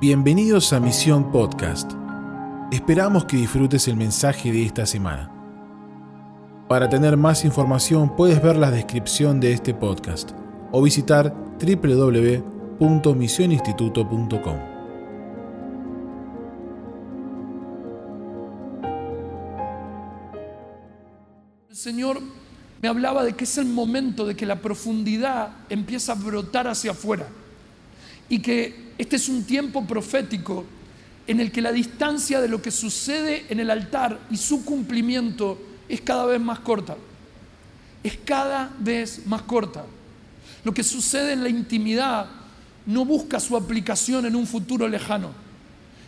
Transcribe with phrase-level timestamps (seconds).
[0.00, 1.92] Bienvenidos a Misión Podcast.
[2.72, 5.30] Esperamos que disfrutes el mensaje de esta semana.
[6.70, 10.30] Para tener más información puedes ver la descripción de este podcast
[10.72, 14.56] o visitar www.misioninstituto.com.
[21.68, 22.22] El Señor
[22.80, 26.92] me hablaba de que es el momento de que la profundidad empieza a brotar hacia
[26.92, 27.26] afuera
[28.30, 30.66] y que este es un tiempo profético
[31.26, 35.58] en el que la distancia de lo que sucede en el altar y su cumplimiento
[35.88, 36.98] es cada vez más corta.
[38.04, 39.86] Es cada vez más corta.
[40.64, 42.26] Lo que sucede en la intimidad
[42.84, 45.30] no busca su aplicación en un futuro lejano.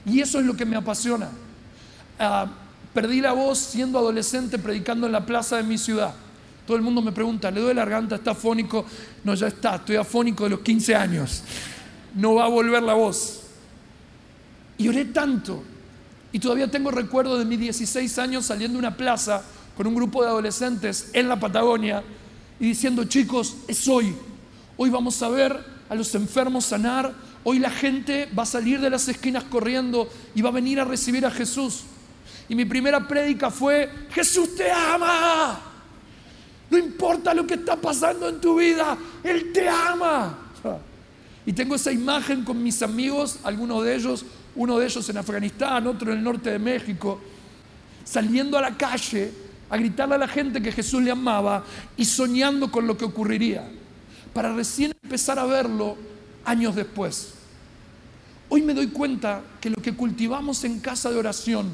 [0.05, 1.31] Y eso es lo que me apasiona.
[2.19, 2.47] Ah,
[2.93, 6.15] perdí la voz siendo adolescente predicando en la plaza de mi ciudad.
[6.67, 8.17] Todo el mundo me pregunta, ¿le doy la garganta?
[8.17, 8.85] ¿Está afónico?
[9.25, 11.43] No, ya está, estoy afónico de los 15 años.
[12.15, 13.42] No va a volver la voz.
[14.78, 15.62] Y oré tanto.
[16.33, 19.42] Y todavía tengo recuerdo de mis 16 años saliendo de una plaza
[19.77, 22.03] con un grupo de adolescentes en la Patagonia
[22.59, 24.14] y diciendo, chicos, es hoy.
[24.77, 27.12] Hoy vamos a ver a los enfermos sanar.
[27.45, 30.84] Hoy la gente va a salir de las esquinas corriendo y va a venir a
[30.84, 31.83] recibir a Jesús.
[32.48, 35.61] Y mi primera prédica fue, Jesús te ama.
[36.70, 40.39] No importa lo que está pasando en tu vida, Él te ama.
[41.45, 45.87] Y tengo esa imagen con mis amigos, algunos de ellos, uno de ellos en Afganistán,
[45.87, 47.21] otro en el norte de México,
[48.05, 49.33] saliendo a la calle
[49.69, 51.65] a gritarle a la gente que Jesús le amaba
[51.97, 53.69] y soñando con lo que ocurriría,
[54.33, 55.97] para recién empezar a verlo
[56.45, 57.34] años después.
[58.49, 61.71] Hoy me doy cuenta que lo que cultivamos en casa de oración,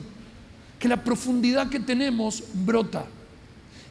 [0.78, 3.04] que la profundidad que tenemos brota.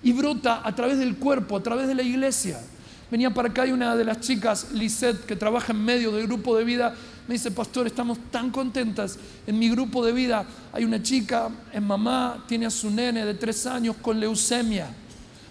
[0.01, 2.61] Y brota a través del cuerpo, a través de la iglesia.
[3.09, 6.57] Venía para acá y una de las chicas, Lisette, que trabaja en medio del grupo
[6.57, 6.93] de vida,
[7.27, 9.17] me dice, pastor, estamos tan contentas.
[9.45, 13.33] En mi grupo de vida hay una chica, es mamá, tiene a su nene de
[13.33, 14.87] tres años con leucemia.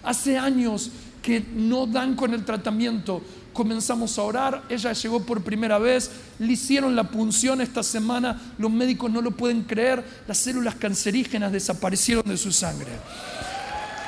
[0.03, 0.91] Hace años
[1.21, 3.21] que no dan con el tratamiento.
[3.53, 8.71] Comenzamos a orar, ella llegó por primera vez, le hicieron la punción esta semana, los
[8.71, 12.91] médicos no lo pueden creer, las células cancerígenas desaparecieron de su sangre.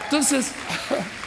[0.05, 0.51] Entonces,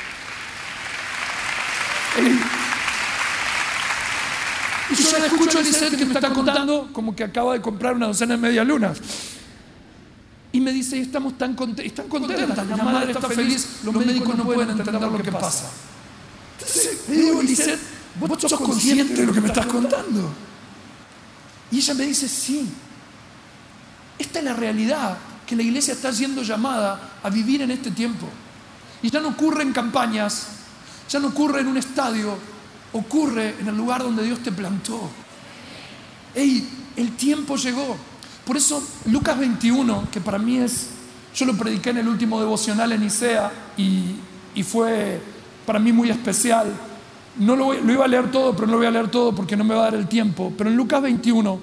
[4.90, 7.94] y yo le escucho a Lisette que me está contando como que acaba de comprar
[7.94, 9.00] una docena de media lunas.
[10.52, 14.70] Y me dice, estamos tan, están contentas, la madre está feliz, los médicos no pueden
[14.70, 15.70] entender lo que pasa.
[16.58, 17.80] Entonces le digo, Lisette,
[18.20, 20.30] vos sos consciente de lo que me estás contando.
[21.70, 22.68] Y ella me dice, sí,
[24.18, 28.28] esta es la realidad que la iglesia está siendo llamada a vivir en este tiempo.
[29.02, 30.48] Y ya no ocurre en campañas,
[31.08, 32.36] ya no ocurre en un estadio,
[32.92, 35.10] ocurre en el lugar donde Dios te plantó.
[36.34, 37.96] Ey, el tiempo llegó.
[38.44, 40.88] Por eso Lucas 21, que para mí es,
[41.34, 44.16] yo lo prediqué en el último devocional en Isea y,
[44.54, 45.20] y fue
[45.66, 46.72] para mí muy especial.
[47.38, 49.64] No lo, iba a leer todo, pero no lo voy a leer todo porque no
[49.64, 50.52] me va a dar el tiempo.
[50.56, 51.58] Pero en Lucas 21,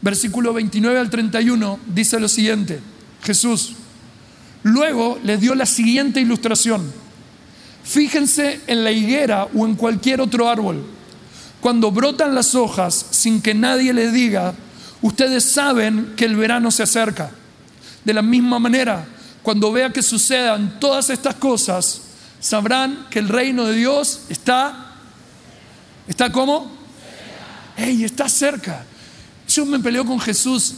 [0.00, 2.80] versículo 29 al 31, dice lo siguiente,
[3.22, 3.74] Jesús.
[4.62, 6.92] Luego le dio la siguiente ilustración.
[7.84, 10.84] Fíjense en la higuera o en cualquier otro árbol.
[11.60, 14.54] Cuando brotan las hojas sin que nadie les diga,
[15.02, 17.30] ustedes saben que el verano se acerca.
[18.04, 19.06] De la misma manera,
[19.42, 22.02] cuando vea que sucedan todas estas cosas,
[22.40, 24.94] sabrán que el reino de Dios está,
[26.06, 26.70] ¿está cómo?
[27.76, 28.84] ¡Ey, está cerca!
[29.48, 30.74] Yo me peleo con Jesús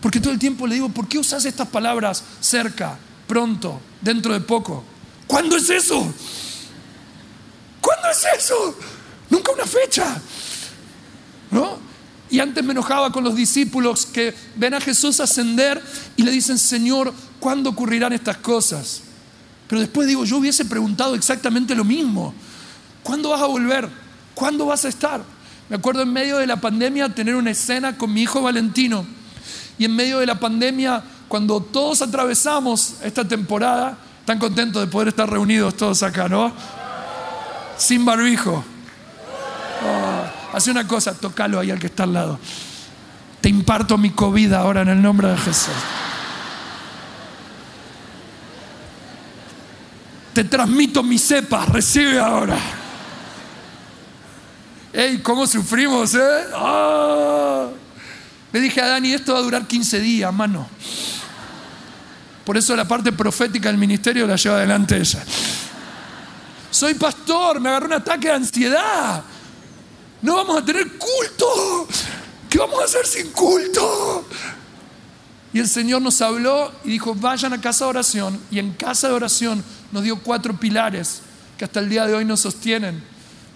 [0.00, 2.96] porque todo el tiempo le digo, ¿por qué usas estas palabras cerca,
[3.26, 4.84] pronto, dentro de poco?
[5.30, 6.12] ¿Cuándo es eso?
[7.80, 8.74] ¿Cuándo es eso?
[9.30, 10.20] Nunca una fecha.
[11.52, 11.78] ¿No?
[12.28, 15.80] Y antes me enojaba con los discípulos que ven a Jesús ascender
[16.16, 19.02] y le dicen, Señor, ¿cuándo ocurrirán estas cosas?
[19.68, 22.34] Pero después digo, yo hubiese preguntado exactamente lo mismo.
[23.04, 23.88] ¿Cuándo vas a volver?
[24.34, 25.22] ¿Cuándo vas a estar?
[25.68, 29.06] Me acuerdo en medio de la pandemia tener una escena con mi hijo Valentino.
[29.78, 35.08] Y en medio de la pandemia, cuando todos atravesamos esta temporada, tan contentos de poder
[35.08, 36.52] estar reunidos todos acá, ¿no?
[37.80, 38.62] sin barbijo.
[39.82, 42.38] Oh, hace una cosa, tocalo ahí al que está al lado.
[43.40, 45.72] Te imparto mi COVID ahora en el nombre de Jesús.
[50.34, 52.58] Te transmito mi cepa, recibe ahora.
[54.92, 56.44] ¡Ey, cómo sufrimos, eh!
[56.54, 57.72] Oh.
[58.52, 60.68] Le dije a Dani, esto va a durar 15 días, mano.
[62.50, 65.24] Por eso la parte profética del ministerio la lleva adelante ella.
[66.68, 69.22] Soy pastor, me agarró un ataque de ansiedad.
[70.20, 71.86] No vamos a tener culto.
[72.48, 74.26] ¿qué vamos a hacer sin culto?
[75.52, 78.40] Y el Señor nos habló y dijo, vayan a casa de oración.
[78.50, 79.62] Y en casa de oración
[79.92, 81.20] nos dio cuatro pilares
[81.56, 83.00] que hasta el día de hoy nos sostienen.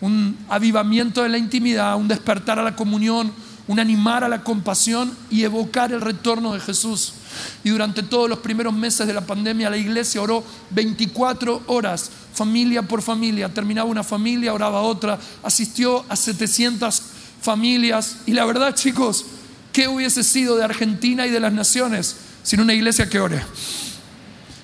[0.01, 3.33] Un avivamiento de la intimidad, un despertar a la comunión,
[3.67, 7.15] un animar a la compasión y evocar el retorno de Jesús.
[7.63, 12.83] Y durante todos los primeros meses de la pandemia la iglesia oró 24 horas, familia
[12.83, 13.53] por familia.
[13.53, 17.03] Terminaba una familia, oraba otra, asistió a 700
[17.41, 18.19] familias.
[18.27, 19.25] Y la verdad chicos,
[19.73, 23.43] ¿qué hubiese sido de Argentina y de las naciones sin una iglesia que ore?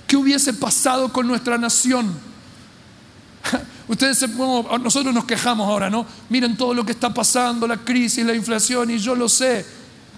[0.06, 2.29] ¿Qué hubiese pasado con nuestra nación?
[3.88, 6.06] Ustedes, nosotros nos quejamos ahora, ¿no?
[6.28, 9.64] Miren todo lo que está pasando, la crisis, la inflación, y yo lo sé.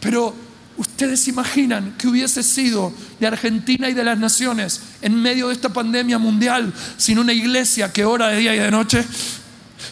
[0.00, 0.34] Pero
[0.76, 5.69] ustedes imaginan que hubiese sido de Argentina y de las naciones en medio de esta
[5.69, 9.05] pandemia mundial sin una iglesia que ora de día y de noche,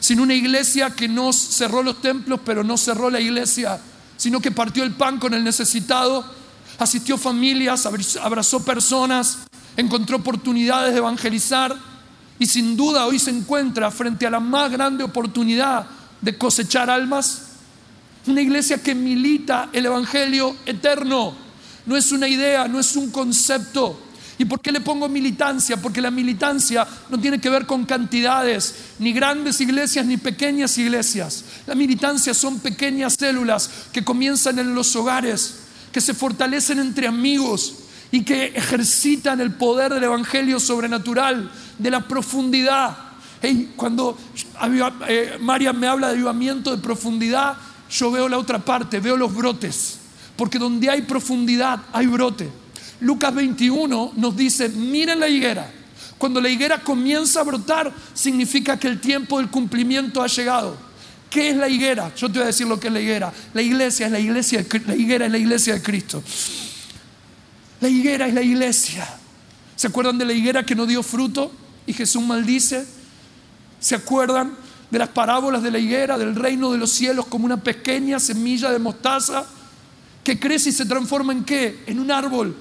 [0.01, 3.79] sin una iglesia que no cerró los templos, pero no cerró la iglesia,
[4.17, 6.25] sino que partió el pan con el necesitado,
[6.79, 7.87] asistió familias,
[8.21, 9.39] abrazó personas,
[9.77, 11.90] encontró oportunidades de evangelizar
[12.41, 15.87] y sin duda hoy se encuentra frente a la más grande oportunidad
[16.23, 17.43] de cosechar almas.
[18.27, 21.35] Una iglesia que milita el Evangelio eterno.
[21.85, 24.01] No es una idea, no es un concepto.
[24.39, 25.77] ¿Y por qué le pongo militancia?
[25.77, 31.45] Porque la militancia no tiene que ver con cantidades, ni grandes iglesias ni pequeñas iglesias.
[31.67, 35.57] La militancia son pequeñas células que comienzan en los hogares,
[35.93, 37.80] que se fortalecen entre amigos,
[38.13, 42.97] y que ejercitan el poder del Evangelio sobrenatural, de la profundidad.
[43.77, 44.19] cuando
[45.09, 47.57] eh, María me habla de avivamiento de profundidad,
[47.91, 49.99] yo veo la otra parte, veo los brotes,
[50.37, 52.49] porque donde hay profundidad hay brote.
[53.01, 55.71] Lucas 21 nos dice, miren la higuera,
[56.19, 60.77] cuando la higuera comienza a brotar, significa que el tiempo del cumplimiento ha llegado.
[61.31, 62.13] ¿Qué es la higuera?
[62.15, 63.33] Yo te voy a decir lo que es la higuera.
[63.55, 66.23] La iglesia es la iglesia, la higuera es la iglesia de Cristo.
[67.81, 69.09] La higuera es la iglesia.
[69.77, 71.51] ¿Se acuerdan de la higuera que no dio fruto
[71.87, 72.87] y Jesús maldice?
[73.81, 74.55] ¿Se acuerdan
[74.91, 78.71] de las parábolas de la higuera, del reino de los cielos como una pequeña semilla
[78.71, 79.47] de mostaza
[80.23, 81.83] que crece y se transforma en qué?
[81.87, 82.55] En un árbol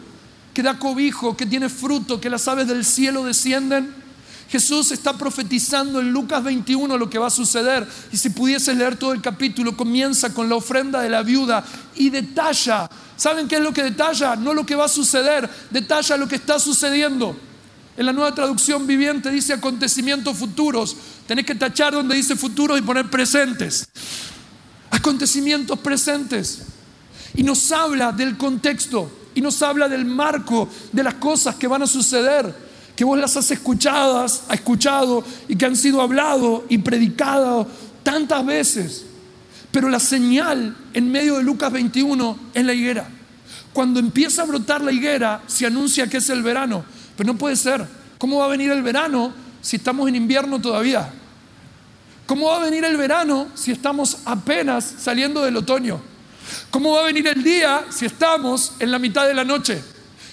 [0.53, 3.93] que da cobijo, que tiene fruto, que las aves del cielo descienden.
[4.49, 7.87] Jesús está profetizando en Lucas 21 lo que va a suceder.
[8.11, 11.63] Y si pudieses leer todo el capítulo, comienza con la ofrenda de la viuda
[11.95, 14.37] y detalla ¿Saben qué es lo que detalla?
[14.37, 17.35] No lo que va a suceder, detalla lo que está sucediendo.
[17.97, 20.95] En la nueva traducción viviente dice acontecimientos futuros.
[21.27, 23.89] Tenés que tachar donde dice futuros y poner presentes.
[24.89, 26.61] Acontecimientos presentes.
[27.35, 31.83] Y nos habla del contexto y nos habla del marco de las cosas que van
[31.83, 32.55] a suceder,
[32.99, 37.65] que vos las has escuchadas, has escuchado y que han sido hablado y predicado
[38.03, 39.05] tantas veces.
[39.71, 43.07] Pero la señal en medio de Lucas 21 es la higuera.
[43.71, 46.83] Cuando empieza a brotar la higuera, se anuncia que es el verano.
[47.15, 47.87] Pero no puede ser.
[48.17, 49.31] ¿Cómo va a venir el verano
[49.61, 51.09] si estamos en invierno todavía?
[52.25, 56.01] ¿Cómo va a venir el verano si estamos apenas saliendo del otoño?
[56.69, 59.81] ¿Cómo va a venir el día si estamos en la mitad de la noche?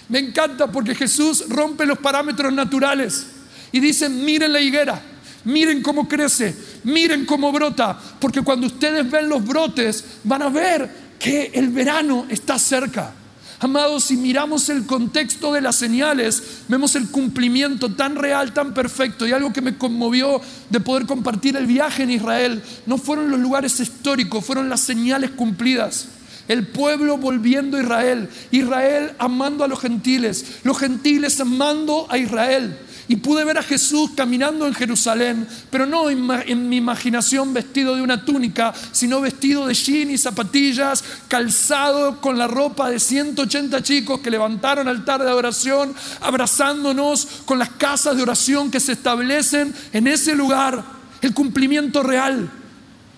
[0.09, 3.27] Me encanta porque Jesús rompe los parámetros naturales
[3.73, 5.01] y dice, miren la higuera,
[5.45, 6.55] miren cómo crece,
[6.85, 12.27] miren cómo brota, porque cuando ustedes ven los brotes van a ver que el verano
[12.29, 13.13] está cerca.
[13.59, 19.27] Amados, si miramos el contexto de las señales, vemos el cumplimiento tan real, tan perfecto.
[19.27, 23.41] Y algo que me conmovió de poder compartir el viaje en Israel, no fueron los
[23.41, 26.09] lugares históricos, fueron las señales cumplidas.
[26.49, 32.79] El pueblo volviendo a Israel, Israel amando a los gentiles, los gentiles amando a Israel.
[33.09, 38.03] Y pude ver a Jesús caminando en Jerusalén, pero no en, mi imaginación vestido de
[38.03, 44.21] una túnica, sino vestido de jean y zapatillas, calzado con la ropa de 180 chicos
[44.21, 50.09] que levantaron altar de adoración, abrazándonos con las casas de oración que se establecen en
[50.09, 50.83] ese lugar,
[51.23, 52.51] el cumplimiento real.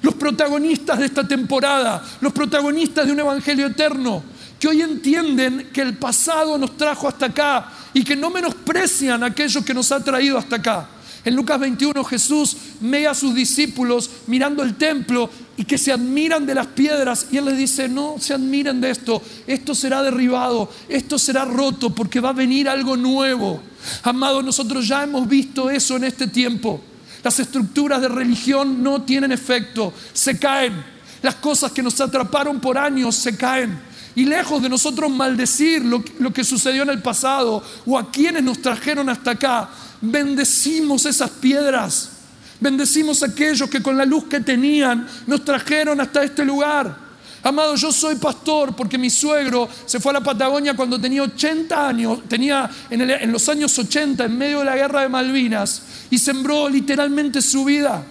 [0.02, 4.23] Los protagonistas de esta temporada, los protagonistas de un evangelio eterno,
[4.59, 9.26] que hoy entienden que el pasado nos trajo hasta acá y que no menosprecian a
[9.26, 10.88] aquellos que nos ha traído hasta acá.
[11.25, 16.47] En Lucas 21 Jesús ve a sus discípulos mirando el templo y que se admiran
[16.47, 20.71] de las piedras y Él les dice, no se admiren de esto, esto será derribado,
[20.88, 23.61] esto será roto porque va a venir algo nuevo.
[24.05, 26.81] Amados, nosotros ya hemos visto eso en este tiempo.
[27.28, 30.82] Las estructuras de religión no tienen efecto, se caen.
[31.20, 33.78] Las cosas que nos atraparon por años se caen.
[34.14, 38.62] Y lejos de nosotros maldecir lo, que sucedió en el pasado o a quienes nos
[38.62, 39.68] trajeron hasta acá,
[40.00, 42.12] bendecimos esas piedras.
[42.61, 47.08] Bendecimos a aquellos que con la luz que tenían nos trajeron hasta este lugar.
[47.42, 51.88] Amado, yo soy pastor porque mi suegro se fue a la Patagonia cuando tenía 80
[51.88, 56.18] años, tenía en, en, los años 80, en medio de la guerra de Malvinas, y
[56.18, 58.04] sembró literalmente su vida.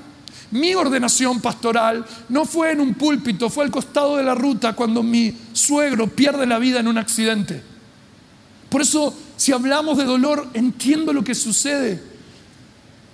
[0.52, 5.04] Mi ordenación pastoral no fue en un púlpito, fue al costado de la ruta cuando
[5.04, 7.62] mi suegro pierde la vida en un accidente.
[8.70, 12.02] Por eso, si hablamos de dolor, entiendo lo que sucede.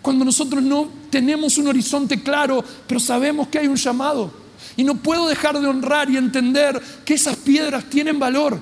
[0.02, 4.43] Cuando nosotros no tenemos un horizonte claro, pero sabemos que hay un llamado.
[4.76, 8.60] Y no puedo dejar de honrar y entender que esas piedras tienen valor.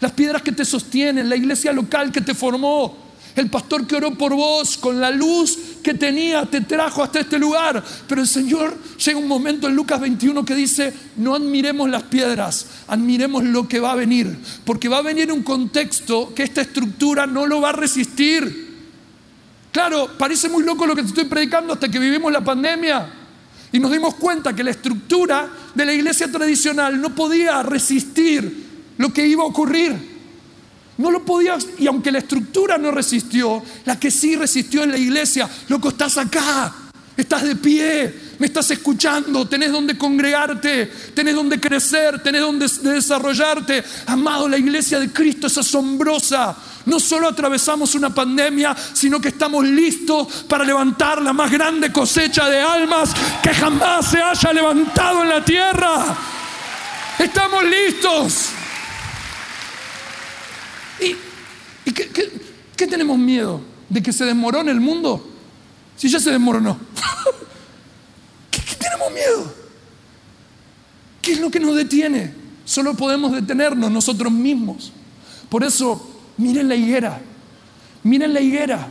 [0.00, 3.04] Las piedras que te sostienen, la iglesia local que te formó,
[3.36, 7.38] el pastor que oró por vos con la luz que tenía te trajo hasta este
[7.38, 7.82] lugar.
[8.06, 12.66] Pero el Señor llega un momento en Lucas 21 que dice, no admiremos las piedras,
[12.86, 14.38] admiremos lo que va a venir.
[14.64, 18.72] Porque va a venir un contexto que esta estructura no lo va a resistir.
[19.72, 23.23] Claro, parece muy loco lo que te estoy predicando hasta que vivimos la pandemia.
[23.74, 29.12] Y nos dimos cuenta que la estructura de la iglesia tradicional no podía resistir lo
[29.12, 29.96] que iba a ocurrir.
[30.96, 34.96] No lo podía, y aunque la estructura no resistió, la que sí resistió en la
[34.96, 36.72] iglesia, loco, estás acá,
[37.16, 43.82] estás de pie, me estás escuchando, tenés donde congregarte, tenés donde crecer, tenés donde desarrollarte.
[44.06, 46.56] Amado, la iglesia de Cristo es asombrosa.
[46.86, 52.48] No solo atravesamos una pandemia, sino que estamos listos para levantar la más grande cosecha
[52.48, 53.10] de almas
[53.42, 56.16] que jamás se haya levantado en la tierra.
[57.18, 58.48] Estamos listos.
[61.00, 63.60] ¿Y, qué, tenemos miedo?
[63.88, 65.30] ¿De que se desmorone el mundo?
[65.96, 66.78] Si ya se desmoronó.
[68.50, 69.54] ¿Qué, ¿Qué tenemos miedo?
[71.22, 71.76] ¿Qué es lo que nos
[72.64, 74.92] Solo podemos detenernos nosotros mismos.
[75.48, 77.20] Por eso, miren la higuera,
[78.02, 78.88] miren la higuera,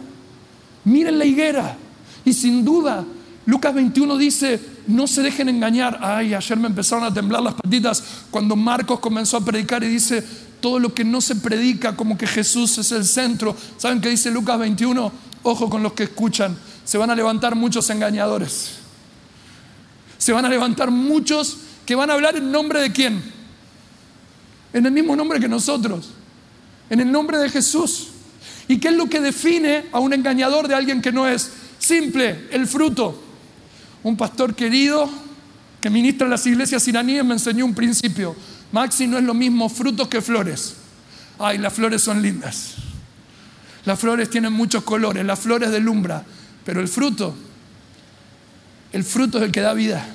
[0.85, 1.77] miren la higuera.
[2.23, 3.03] Y sin duda,
[3.45, 5.99] Lucas 21 dice, no se dejen engañar.
[6.01, 10.23] Ay, ayer me empezaron a temblar las patitas cuando Marcos comenzó a predicar y dice,
[10.61, 13.55] todo lo que no se predica como que Jesús es el centro.
[13.77, 15.11] ¿Saben qué dice Lucas 21?
[15.43, 16.57] Ojo con los que escuchan.
[16.85, 18.75] Se van a levantar muchos engañadores.
[20.17, 23.21] Se van a levantar muchos que van a hablar en nombre de quién?
[24.73, 26.09] En el mismo nombre que nosotros.
[26.89, 28.09] En el nombre de Jesús.
[28.67, 31.51] ¿Y qué es lo que define a un engañador de alguien que no es?
[31.79, 33.21] Simple, el fruto.
[34.03, 35.09] Un pastor querido
[35.81, 38.35] que ministra en las iglesias iraníes me enseñó un principio.
[38.71, 40.75] Maxi, no es lo mismo frutos que flores.
[41.39, 42.75] Ay, las flores son lindas.
[43.85, 46.23] Las flores tienen muchos colores, las flores delumbra,
[46.63, 47.35] pero el fruto,
[48.93, 50.07] el fruto es el que da vida.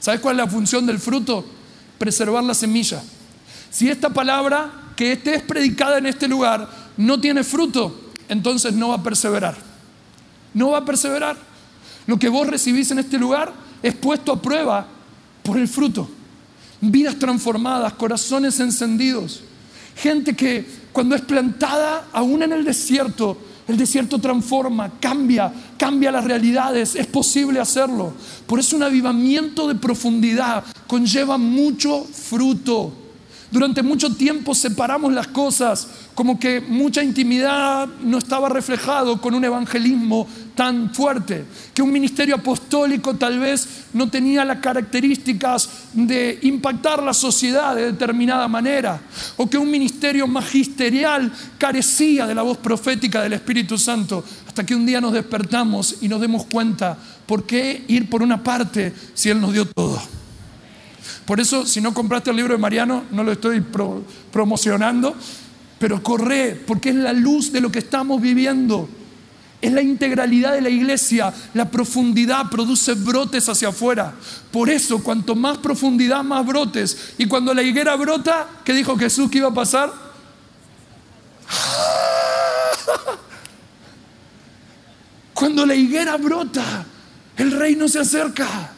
[0.00, 1.44] ¿Sabes cuál es la función del fruto?
[1.98, 3.02] Preservar la semilla.
[3.70, 8.88] Si esta palabra que esté es predicada en este lugar no tiene fruto, entonces no
[8.88, 9.56] va a perseverar.
[10.54, 11.36] No va a perseverar.
[12.06, 13.52] Lo que vos recibís en este lugar
[13.82, 14.86] es puesto a prueba
[15.44, 16.08] por el fruto
[16.80, 19.42] vidas transformadas, corazones encendidos,
[19.96, 23.36] gente que cuando es plantada aún en el desierto,
[23.70, 28.12] el desierto transforma, cambia, cambia las realidades, es posible hacerlo.
[28.46, 32.92] Por eso un avivamiento de profundidad conlleva mucho fruto.
[33.50, 39.44] Durante mucho tiempo separamos las cosas, como que mucha intimidad no estaba reflejado con un
[39.44, 40.26] evangelismo
[40.60, 47.14] tan fuerte, que un ministerio apostólico tal vez no tenía las características de impactar la
[47.14, 49.00] sociedad de determinada manera,
[49.38, 54.74] o que un ministerio magisterial carecía de la voz profética del Espíritu Santo, hasta que
[54.74, 59.30] un día nos despertamos y nos demos cuenta, ¿por qué ir por una parte si
[59.30, 59.98] Él nos dio todo?
[61.24, 63.64] Por eso, si no compraste el libro de Mariano, no lo estoy
[64.30, 65.16] promocionando,
[65.78, 68.99] pero corre, porque es la luz de lo que estamos viviendo.
[69.60, 71.34] Es la integralidad de la iglesia.
[71.52, 74.14] La profundidad produce brotes hacia afuera.
[74.50, 77.14] Por eso, cuanto más profundidad, más brotes.
[77.18, 79.92] Y cuando la higuera brota, ¿qué dijo Jesús que iba a pasar?
[85.34, 86.84] Cuando la higuera brota,
[87.36, 88.72] el reino se acerca.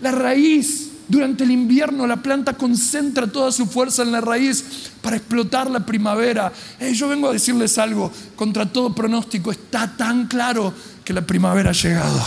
[0.00, 5.16] La raíz durante el invierno la planta concentra toda su fuerza en la raíz para
[5.16, 6.52] explotar la primavera.
[6.78, 10.72] Eh, yo vengo a decirles algo, contra todo pronóstico, está tan claro
[11.04, 12.22] que la primavera ha llegado.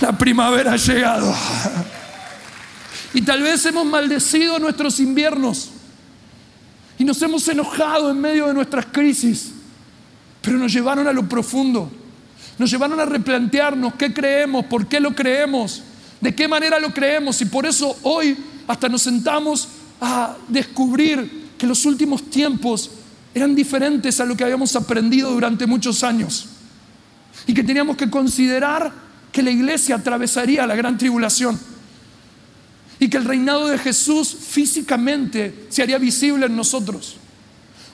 [0.00, 1.34] La primavera ha llegado.
[3.14, 5.70] Y tal vez hemos maldecido nuestros inviernos
[6.98, 9.50] y nos hemos enojado en medio de nuestras crisis,
[10.40, 11.90] pero nos llevaron a lo profundo,
[12.58, 15.82] nos llevaron a replantearnos qué creemos, por qué lo creemos
[16.20, 19.68] de qué manera lo creemos y por eso hoy hasta nos sentamos
[20.00, 22.90] a descubrir que los últimos tiempos
[23.34, 26.46] eran diferentes a lo que habíamos aprendido durante muchos años
[27.46, 28.92] y que teníamos que considerar
[29.32, 31.58] que la iglesia atravesaría la gran tribulación
[33.00, 37.16] y que el reinado de Jesús físicamente se haría visible en nosotros.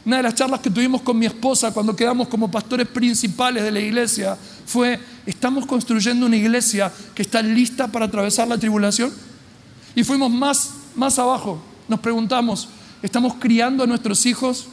[0.06, 3.72] Una de las charlas que tuvimos con mi esposa cuando quedamos como pastores principales de
[3.72, 9.12] la iglesia fue, ¿estamos construyendo una iglesia que está lista para atravesar la tribulación?
[9.94, 12.68] Y fuimos más, más abajo, nos preguntamos,
[13.02, 14.66] ¿estamos criando a nuestros hijos?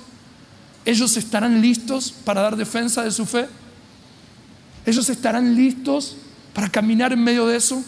[0.85, 3.47] ¿Ellos estarán listos para dar defensa de su fe?
[4.85, 6.17] ¿Ellos estarán listos
[6.53, 7.83] para caminar en medio de eso?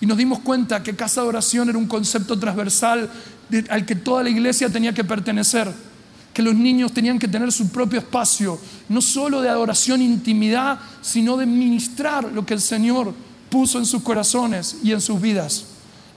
[0.00, 3.10] Y nos dimos cuenta que casa de oración era un concepto transversal
[3.68, 5.72] al que toda la iglesia tenía que pertenecer
[6.32, 8.58] que los niños tenían que tener su propio espacio,
[8.88, 13.12] no solo de adoración e intimidad, sino de ministrar lo que el Señor
[13.48, 15.64] puso en sus corazones y en sus vidas.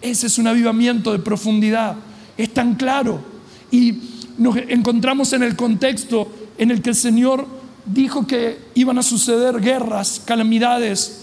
[0.01, 1.95] Ese es un avivamiento de profundidad,
[2.37, 3.21] es tan claro.
[3.71, 3.97] Y
[4.37, 7.47] nos encontramos en el contexto en el que el Señor
[7.85, 11.21] dijo que iban a suceder guerras, calamidades.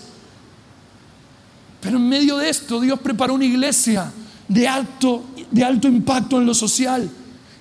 [1.81, 4.13] Pero en medio de esto Dios preparó una iglesia
[4.49, 7.11] de alto, de alto impacto en lo social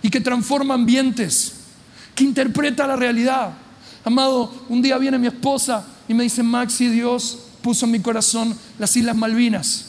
[0.01, 1.53] y que transforma ambientes,
[2.15, 3.53] que interpreta la realidad.
[4.03, 8.55] Amado, un día viene mi esposa y me dice, Maxi, Dios puso en mi corazón
[8.77, 9.85] las Islas Malvinas,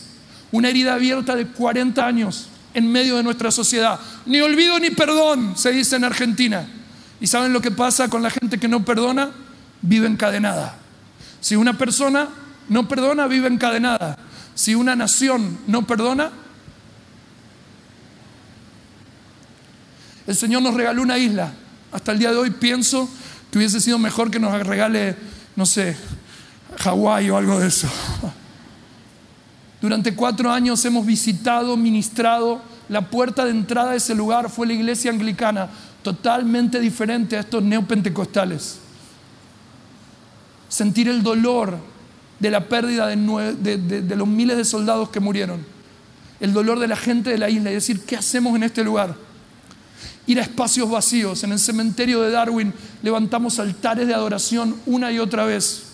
[0.52, 3.98] una herida abierta de 40 años en medio de nuestra sociedad.
[4.26, 6.68] Ni olvido ni perdón, se dice en Argentina.
[7.20, 9.30] ¿Y saben lo que pasa con la gente que no perdona?
[9.82, 10.76] Vive encadenada.
[11.40, 12.28] Si una persona
[12.68, 14.18] no perdona, vive encadenada.
[14.54, 16.30] Si una nación no perdona,
[20.30, 21.52] El Señor nos regaló una isla.
[21.90, 23.10] Hasta el día de hoy pienso
[23.50, 25.16] que hubiese sido mejor que nos regale,
[25.56, 25.96] no sé,
[26.78, 27.88] Hawái o algo de eso.
[29.80, 32.60] Durante cuatro años hemos visitado, ministrado.
[32.88, 35.70] La puerta de entrada de ese lugar fue la iglesia anglicana,
[36.02, 38.78] totalmente diferente a estos neopentecostales.
[40.68, 41.78] Sentir el dolor
[42.38, 45.64] de la pérdida de, de, los miles de soldados que murieron.
[46.40, 49.14] El dolor de la gente de la isla y decir, ¿qué hacemos en este lugar?
[50.26, 51.42] ir a espacios vacíos.
[51.42, 55.89] En el cementerio de Darwin levantamos altares de adoración una y otra vez.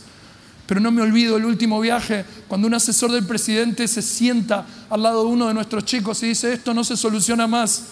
[0.66, 5.02] Pero no me olvido el último viaje, cuando un asesor del presidente se sienta al
[5.02, 7.84] lado de uno de nuestros chicos y dice, esto no se soluciona más.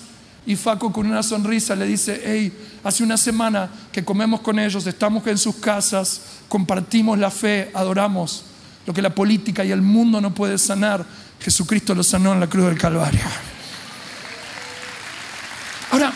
[0.46, 4.87] Y Faco con una sonrisa le dice, hey, hace una semana que comemos con ellos,
[4.87, 8.44] estamos en sus casas, compartimos la fe, adoramos
[8.87, 11.04] lo que la política y el mundo no puede sanar.
[11.40, 13.20] Jesucristo lo sanó en la cruz del Calvario.
[15.90, 16.12] Ahora,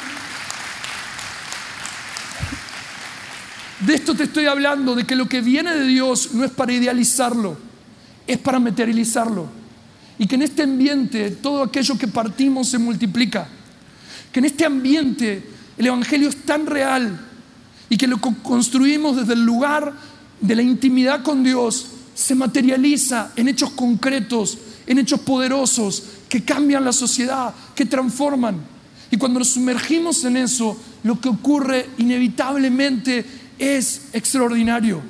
[3.88, 6.74] de esto te estoy hablando, de que lo que viene de Dios no es para
[6.74, 7.56] idealizarlo,
[8.26, 9.48] es para materializarlo.
[10.18, 13.48] Y que en este ambiente todo aquello que partimos se multiplica.
[14.30, 15.42] Que en este ambiente
[15.78, 17.18] el Evangelio es tan real
[17.88, 19.94] y que lo construimos desde el lugar
[20.38, 26.84] de la intimidad con Dios se materializa en hechos concretos, en hechos poderosos que cambian
[26.84, 28.60] la sociedad, que transforman.
[29.10, 35.02] Y cuando nos sumergimos en eso, lo que ocurre inevitablemente es extraordinario.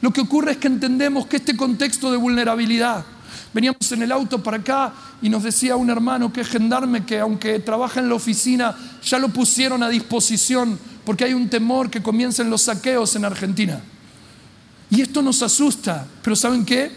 [0.00, 3.04] Lo que ocurre es que entendemos que este contexto de vulnerabilidad,
[3.54, 7.20] veníamos en el auto para acá y nos decía un hermano que es gendarme que
[7.20, 12.02] aunque trabaja en la oficina, ya lo pusieron a disposición porque hay un temor que
[12.02, 13.80] comiencen los saqueos en Argentina.
[14.90, 16.90] Y esto nos asusta, pero ¿saben qué?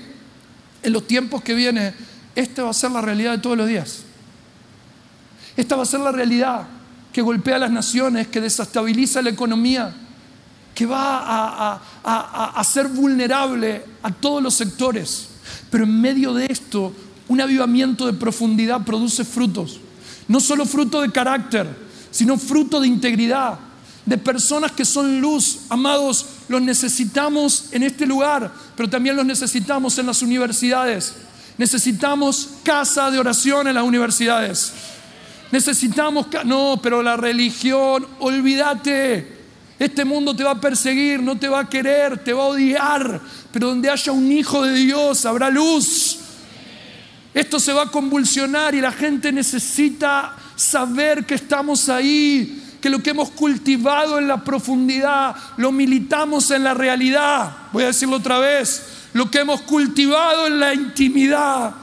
[0.83, 1.93] En los tiempos que vienen,
[2.35, 4.03] esta va a ser la realidad de todos los días.
[5.55, 6.67] Esta va a ser la realidad
[7.11, 9.95] que golpea a las naciones, que desestabiliza la economía,
[10.77, 15.27] que va a, ser vulnerable a todos los sectores.
[15.71, 16.93] Pero en medio de esto,
[17.27, 19.79] un avivamiento de profundidad produce frutos.
[20.27, 21.67] No solo fruto de carácter,
[22.11, 23.57] sino fruto de integridad,
[24.05, 25.61] de personas que son luz.
[25.69, 31.15] Amados, los necesitamos en este lugar, pero también los necesitamos en las universidades.
[31.57, 34.73] Necesitamos casa de oración en las universidades.
[35.51, 39.36] Necesitamos, no, pero la religión, olvídate.
[39.79, 43.21] Este mundo te va a perseguir, no te va a querer, te va a odiar,
[43.51, 46.19] pero donde haya un hijo de Dios habrá luz.
[47.33, 53.03] Esto se va a convulsionar y la gente necesita saber que estamos ahí, que lo
[53.03, 57.55] que hemos cultivado en la profundidad lo militamos en la realidad.
[57.71, 61.75] Voy a decirlo otra vez, lo que hemos cultivado en la intimidad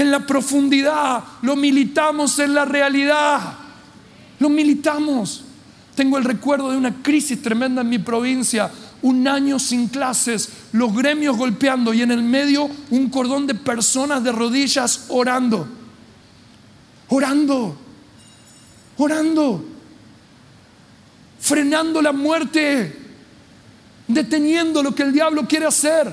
[0.00, 3.52] en la profundidad, lo militamos en la realidad,
[4.38, 5.44] lo militamos.
[6.00, 8.70] Tengo el recuerdo de una crisis tremenda en mi provincia,
[9.02, 14.24] un año sin clases, los gremios golpeando y en el medio un cordón de personas
[14.24, 15.68] de rodillas orando,
[17.08, 17.76] orando,
[18.96, 19.62] orando,
[21.38, 22.96] frenando la muerte,
[24.08, 26.10] deteniendo lo que el diablo quiere hacer.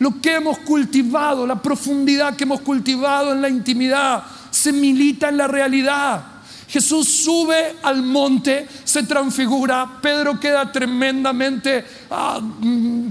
[0.00, 5.36] Lo que hemos cultivado, la profundidad que hemos cultivado en la intimidad, se milita en
[5.36, 6.35] la realidad.
[6.76, 13.08] Jesús sube al monte, se transfigura, Pedro queda tremendamente ah, mm,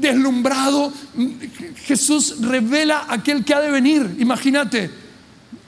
[0.00, 0.92] deslumbrado.
[1.86, 4.16] Jesús revela aquel que ha de venir.
[4.18, 4.90] Imagínate,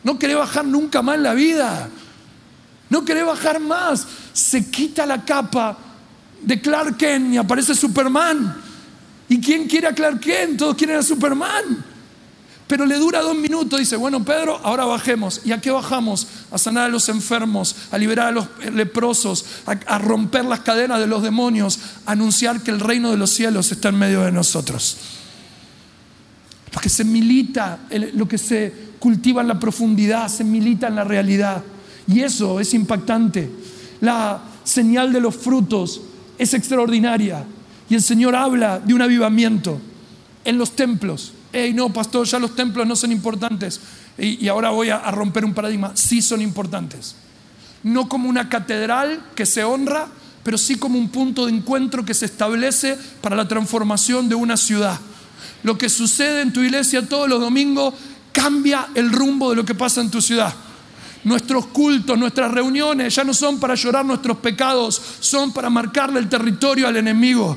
[0.03, 1.89] no quiere bajar nunca más en la vida.
[2.91, 4.05] No quiere bajar más.
[4.33, 5.79] Se quita la capa
[6.43, 8.57] de Clark Kent y aparece Superman.
[9.29, 10.59] ¿Y quién quiere a Clark Kent?
[10.59, 11.85] Todos quieren a Superman.
[12.67, 13.79] Pero le dura dos minutos.
[13.79, 15.41] Dice, bueno, Pedro, ahora bajemos.
[15.45, 16.27] ¿Y a qué bajamos?
[16.51, 21.07] A sanar a los enfermos, a liberar a los leprosos, a, romper las cadenas de
[21.07, 24.97] los demonios, a anunciar que el reino de los cielos está en medio de nosotros.
[26.75, 27.79] Lo que se milita,
[28.15, 31.63] lo que se cultiva en la profundidad, se milita en la realidad.
[32.09, 33.49] Y eso es impactante.
[34.01, 36.01] La señal de los frutos
[36.37, 37.45] es extraordinaria.
[37.89, 39.81] Y el Señor habla de un avivamiento
[40.45, 43.81] en los templos hey, no, pastor, ya los templos no son importantes.
[44.19, 45.93] Y, ahora voy a, a romper un paradigma.
[45.95, 47.17] Sí son importantes.
[47.83, 50.09] No como una catedral que se honra,
[50.43, 54.57] pero sí como un punto de encuentro que se establece para la transformación de una
[54.57, 54.99] ciudad.
[55.63, 57.95] Lo que sucede en tu iglesia todos los domingos
[58.33, 60.55] cambia el rumbo de lo que pasa en tu ciudad.
[61.25, 66.29] Nuestros cultos, nuestras reuniones ya no son para llorar nuestros pecados, son para marcarle el
[66.29, 67.57] territorio al enemigo.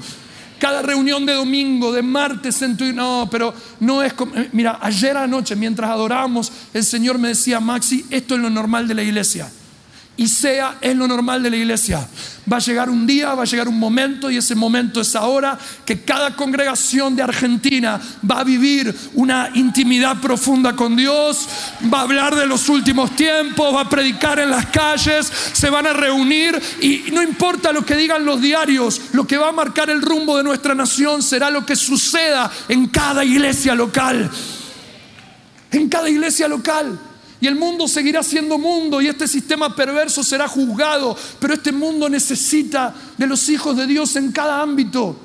[0.60, 2.86] Cada reunión de domingo, de martes en tu...
[2.93, 4.36] No, pero no es como...
[4.36, 8.88] Eh, mira, ayer anoche mientras adorábamos, el Señor me decía, Maxi, esto es lo normal
[8.88, 9.50] de la iglesia
[10.19, 12.05] y sea es lo normal de la iglesia.
[12.51, 15.58] Va a llegar un día, va a llegar un momento y ese momento es ahora
[15.86, 21.47] que cada congregación de Argentina va a vivir una intimidad profunda con Dios,
[21.91, 25.88] va a hablar de los últimos tiempos, va a predicar en las calles, se van
[25.88, 29.89] a reunir y no importa lo que digan los diarios, lo que va a marcar
[29.89, 34.29] el rumbo de nuestra nación será lo que suceda en cada iglesia local.
[35.71, 37.09] En cada iglesia local.
[37.41, 42.10] Y el mundo seguirá siendo mundo y este sistema perverso será juzgado, pero este mundo
[42.10, 45.15] necesita de los hijos de Dios en cada ámbito.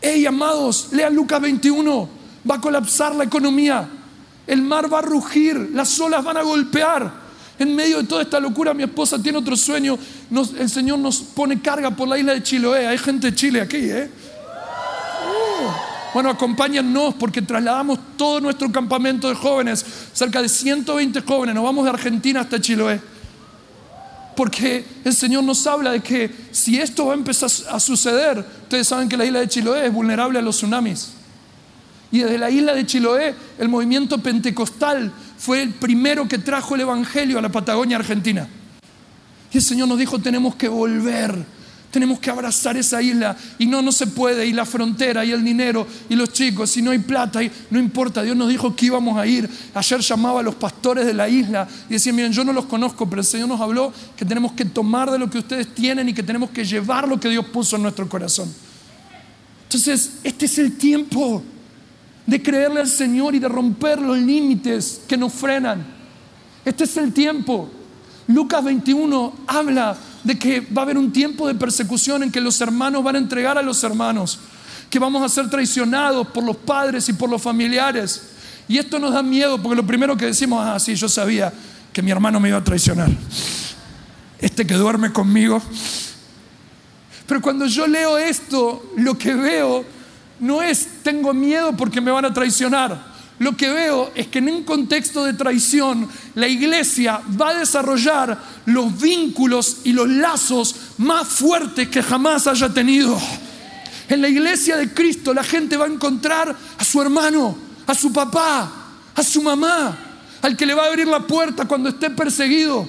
[0.00, 2.08] Hey, amados, lean Lucas 21,
[2.50, 3.88] va a colapsar la economía,
[4.46, 7.22] el mar va a rugir, las olas van a golpear.
[7.58, 9.96] En medio de toda esta locura, mi esposa tiene otro sueño.
[10.58, 12.86] el Señor nos pone carga por la isla de Chiloé.
[12.86, 14.10] Hay gente de Chile aquí, ¿eh?
[16.12, 21.84] Bueno, acompáñennos porque trasladamos todo nuestro campamento de jóvenes, cerca de 120 jóvenes, nos vamos
[21.84, 23.00] de Argentina hasta Chiloé.
[24.36, 28.88] Porque el Señor nos habla de que si esto va a empezar a suceder, ustedes
[28.88, 31.12] saben que la isla de Chiloé es vulnerable a los tsunamis.
[32.10, 36.82] Y desde la isla de Chiloé, el movimiento pentecostal fue el primero que trajo el
[36.82, 38.46] Evangelio a la Patagonia Argentina.
[39.50, 41.61] Y el Señor nos dijo, tenemos que volver
[41.92, 45.44] tenemos que abrazar esa isla y no, no se puede, y la frontera, y el
[45.44, 49.18] dinero, y los chicos, si no hay plata, no importa, Dios nos dijo que íbamos
[49.18, 49.48] a ir.
[49.74, 53.08] Ayer llamaba a los pastores de la isla y decía, miren, yo no los conozco,
[53.08, 56.14] pero el Señor nos habló que tenemos que tomar de lo que ustedes tienen y
[56.14, 58.52] que tenemos que llevar lo que Dios puso en nuestro corazón.
[59.64, 61.42] Entonces, este es el tiempo
[62.26, 65.84] de creerle al Señor y de romper los límites que nos frenan.
[66.64, 67.68] Este es el tiempo.
[68.28, 72.60] Lucas 21 habla de que va a haber un tiempo de persecución en que los
[72.60, 74.38] hermanos van a entregar a los hermanos,
[74.88, 78.30] que vamos a ser traicionados por los padres y por los familiares.
[78.68, 81.52] Y esto nos da miedo porque lo primero que decimos, ah, sí, yo sabía
[81.92, 83.10] que mi hermano me iba a traicionar.
[84.38, 85.62] Este que duerme conmigo.
[87.26, 89.84] Pero cuando yo leo esto, lo que veo
[90.40, 93.11] no es tengo miedo porque me van a traicionar
[93.42, 98.40] lo que veo es que en un contexto de traición, la iglesia va a desarrollar
[98.66, 103.20] los vínculos y los lazos más fuertes que jamás haya tenido.
[104.08, 108.12] En la iglesia de Cristo la gente va a encontrar a su hermano, a su
[108.12, 108.72] papá,
[109.12, 109.98] a su mamá,
[110.40, 112.88] al que le va a abrir la puerta cuando esté perseguido,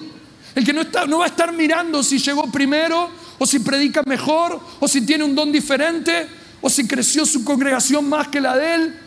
[0.54, 4.60] el que no, no va a estar mirando si llegó primero o si predica mejor
[4.80, 6.28] o si tiene un don diferente
[6.62, 9.00] o si creció su congregación más que la de él.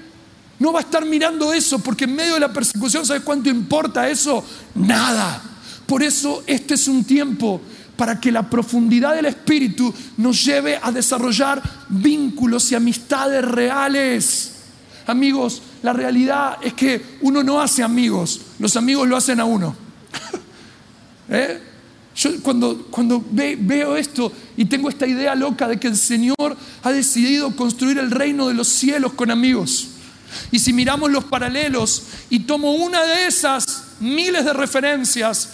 [0.58, 4.08] No va a estar mirando eso porque en medio de la persecución, ¿sabes cuánto importa
[4.08, 4.44] eso?
[4.74, 5.42] Nada.
[5.86, 7.60] Por eso este es un tiempo
[7.96, 14.52] para que la profundidad del Espíritu nos lleve a desarrollar vínculos y amistades reales.
[15.06, 19.76] Amigos, la realidad es que uno no hace amigos, los amigos lo hacen a uno.
[21.28, 21.60] ¿Eh?
[22.16, 26.90] Yo cuando, cuando veo esto y tengo esta idea loca de que el Señor ha
[26.90, 29.88] decidido construir el reino de los cielos con amigos.
[30.50, 35.50] Y si miramos los paralelos y tomo una de esas miles de referencias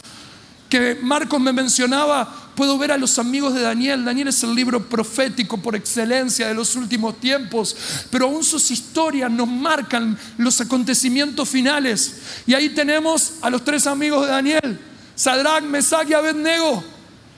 [0.69, 4.05] que Marcos me mencionaba puedo ver a los amigos de Daniel.
[4.05, 7.77] Daniel es el libro profético por excelencia de los últimos tiempos,
[8.11, 12.21] pero aún sus historias nos marcan los acontecimientos finales.
[12.47, 14.81] Y ahí tenemos a los tres amigos de Daniel,
[15.15, 16.83] Sadrach, Mesach y Abednego,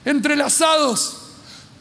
[0.03, 1.24] entrelazados.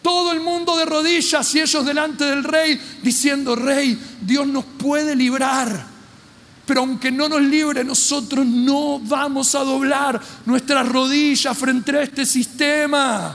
[0.05, 5.17] Todo el mundo de rodillas y ellos delante del rey diciendo, rey, Dios nos puede
[5.17, 5.87] librar.
[6.67, 12.27] Pero aunque no nos libre, nosotros no vamos a doblar nuestras rodillas frente a este
[12.27, 13.35] sistema.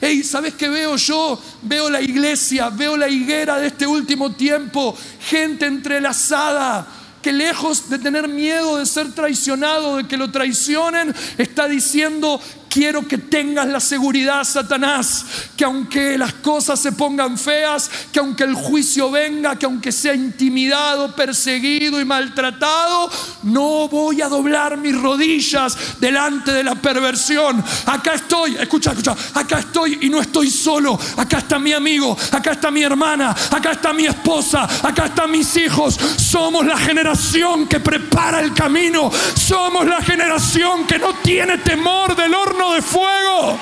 [0.00, 1.38] Hey, ¿sabes qué veo yo?
[1.60, 6.86] Veo la iglesia, veo la higuera de este último tiempo, gente entrelazada,
[7.20, 12.40] que lejos de tener miedo de ser traicionado, de que lo traicionen, está diciendo,
[12.76, 15.24] quiero que tengas la seguridad, Satanás,
[15.56, 20.14] que aunque las cosas se pongan feas, que aunque el juicio venga, que aunque sea
[20.14, 23.10] intimidado, perseguido y maltratado,
[23.44, 27.64] no voy a doblar mis rodillas delante de la perversión.
[27.86, 31.00] Acá estoy, escucha, escucha, acá estoy y no estoy solo.
[31.16, 35.56] Acá está mi amigo, acá está mi hermana, acá está mi esposa, acá están mis
[35.56, 35.98] hijos.
[36.18, 39.10] Somos la generación que prepara el camino.
[39.34, 43.58] Somos la generación que no tiene temor del horno de fuego.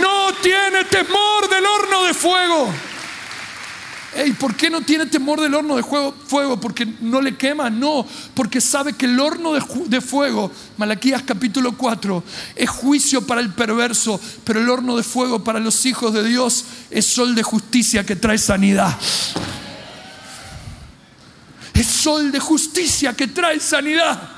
[0.00, 2.68] No tiene temor del horno de fuego.
[4.24, 6.58] ¿Y ¿por qué no tiene temor del horno de fuego?
[6.58, 11.76] Porque no le quema, no, porque sabe que el horno de, de, fuego, Malaquías capítulo
[11.76, 16.24] 4, es juicio para el perverso, pero el horno de fuego para los hijos de
[16.24, 18.96] Dios es sol de justicia que trae sanidad.
[21.74, 24.35] Es sol de justicia que trae sanidad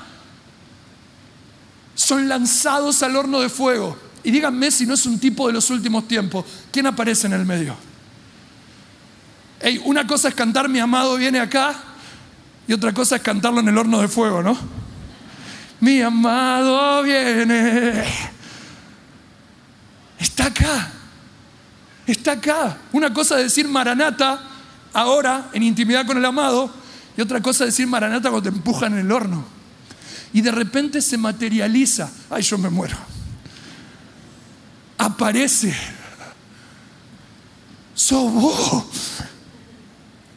[1.99, 3.97] son lanzados al horno de fuego.
[4.23, 6.45] Y díganme si no es un tipo de los últimos tiempos.
[6.71, 7.75] ¿Quién aparece en el medio?
[9.83, 11.75] una cosa es cantar mi amado viene acá
[12.65, 14.57] y otra cosa es cantarlo en el horno de fuego, ¿no?
[15.81, 18.05] Mi amado viene.
[20.17, 20.91] Está acá.
[22.07, 22.77] Está acá.
[22.93, 24.41] Una cosa es decir Maranata
[24.93, 26.71] ahora en intimidad con el amado
[27.17, 29.58] y otra cosa es decir Maranata cuando te empujan en el horno
[30.33, 32.09] y de repente se materializa.
[32.29, 32.97] Ay, yo me muero.
[34.97, 35.73] Aparece.
[37.95, 38.89] Sobo.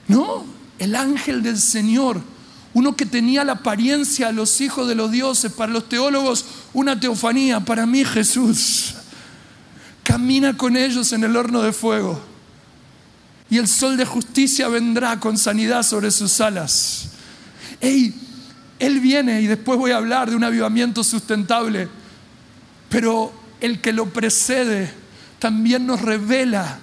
[0.08, 0.44] ¿No?
[0.78, 2.20] El ángel del Señor.
[2.74, 6.98] Uno que tenía la apariencia a los hijos de los dioses, para los teólogos una
[6.98, 8.94] teofanía, para mí Jesús.
[10.02, 12.18] Camina con ellos en el horno de fuego.
[13.50, 17.10] Y el sol de justicia vendrá con sanidad sobre sus alas.
[17.80, 18.21] ¡Ey!
[18.82, 21.88] Él viene y después voy a hablar de un avivamiento sustentable,
[22.88, 24.92] pero el que lo precede
[25.38, 26.80] también nos revela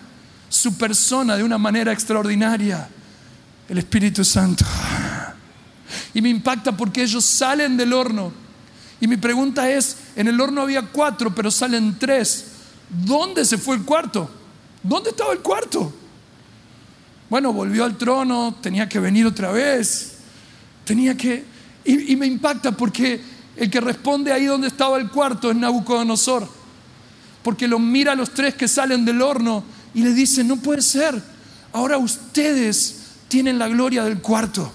[0.48, 2.88] su persona de una manera extraordinaria,
[3.68, 4.64] el Espíritu Santo.
[6.14, 8.32] Y me impacta porque ellos salen del horno.
[9.02, 12.46] Y mi pregunta es, en el horno había cuatro, pero salen tres.
[12.88, 14.32] ¿Dónde se fue el cuarto?
[14.82, 15.94] ¿Dónde estaba el cuarto?
[17.30, 20.20] Bueno, volvió al trono, tenía que venir otra vez,
[20.86, 21.59] tenía que...
[21.86, 23.22] Y, me impacta porque
[23.56, 26.48] el que responde ahí donde estaba el cuarto es Nabucodonosor.
[27.44, 29.64] Porque lo mira a los tres que salen del horno
[29.94, 31.22] y le dice, no puede ser.
[31.74, 32.96] Ahora ustedes
[33.28, 34.72] tienen la gloria del cuarto.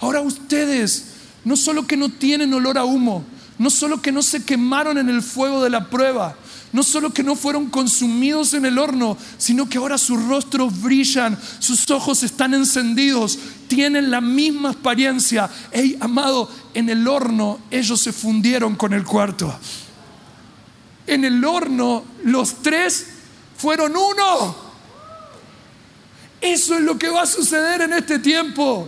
[0.00, 1.06] Ahora ustedes
[1.44, 3.24] no solo que no tienen olor a humo,
[3.58, 6.36] no solo que no se quemaron en el fuego de la prueba,
[6.76, 11.38] no solo que no fueron consumidos en el horno, sino que ahora sus rostros brillan,
[11.58, 15.48] sus ojos están encendidos, tienen la misma apariencia.
[15.72, 19.58] Hey, amado, en el horno ellos se fundieron con el cuarto.
[21.06, 23.06] En el horno los tres
[23.56, 24.54] fueron uno.
[26.42, 28.86] Eso es lo que va a suceder en este tiempo.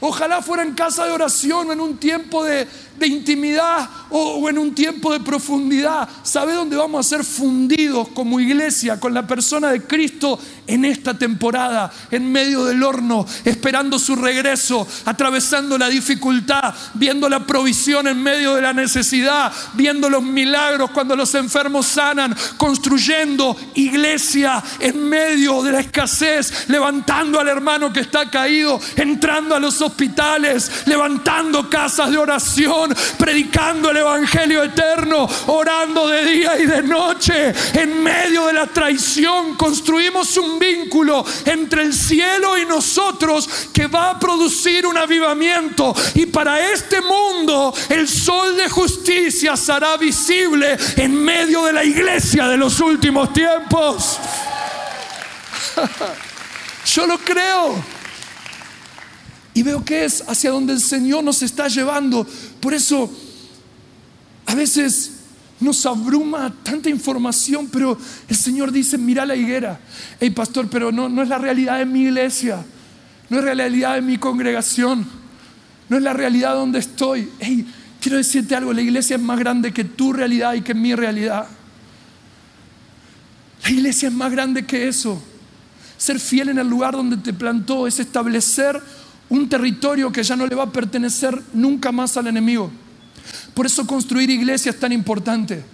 [0.00, 2.66] Ojalá fuera en casa de oración en un tiempo de,
[2.98, 6.08] de intimidad o, en un tiempo de profundidad.
[6.22, 11.14] ¿Sabe dónde vamos a ser fundidos como iglesia con la persona de Cristo en esta
[11.14, 11.92] temporada?
[12.10, 18.54] En medio del horno, esperando su regreso, atravesando la dificultad, viendo la provisión en medio
[18.54, 25.72] de la necesidad, viendo los milagros cuando los enfermos sanan, construyendo iglesia en medio de
[25.72, 32.18] la escasez, levantando al hermano que está caído, entrando a los hospitales, levantando casas de
[32.18, 32.85] oración
[33.18, 37.54] predicando el Evangelio eterno, orando de día y de noche.
[37.74, 44.10] En medio de la traición construimos un vínculo entre el cielo y nosotros que va
[44.10, 45.94] a producir un avivamiento.
[46.14, 52.48] Y para este mundo el sol de justicia será visible en medio de la iglesia
[52.48, 54.18] de los últimos tiempos.
[56.86, 57.74] Yo lo creo.
[59.54, 62.26] Y veo que es hacia donde el Señor nos está llevando.
[62.60, 63.10] Por eso,
[64.46, 65.12] a veces
[65.60, 69.80] nos abruma tanta información, pero el Señor dice, mira la higuera.
[70.20, 72.64] Hey, pastor, pero no, no es la realidad de mi iglesia,
[73.30, 75.06] no es la realidad de mi congregación,
[75.88, 77.30] no es la realidad donde estoy.
[77.38, 77.66] Hey,
[78.00, 81.46] quiero decirte algo, la iglesia es más grande que tu realidad y que mi realidad.
[83.62, 85.22] La iglesia es más grande que eso.
[85.96, 88.80] Ser fiel en el lugar donde te plantó es establecer
[89.28, 92.70] un territorio que ya no le va a pertenecer nunca más al enemigo.
[93.54, 95.64] Por eso construir iglesia es tan importante.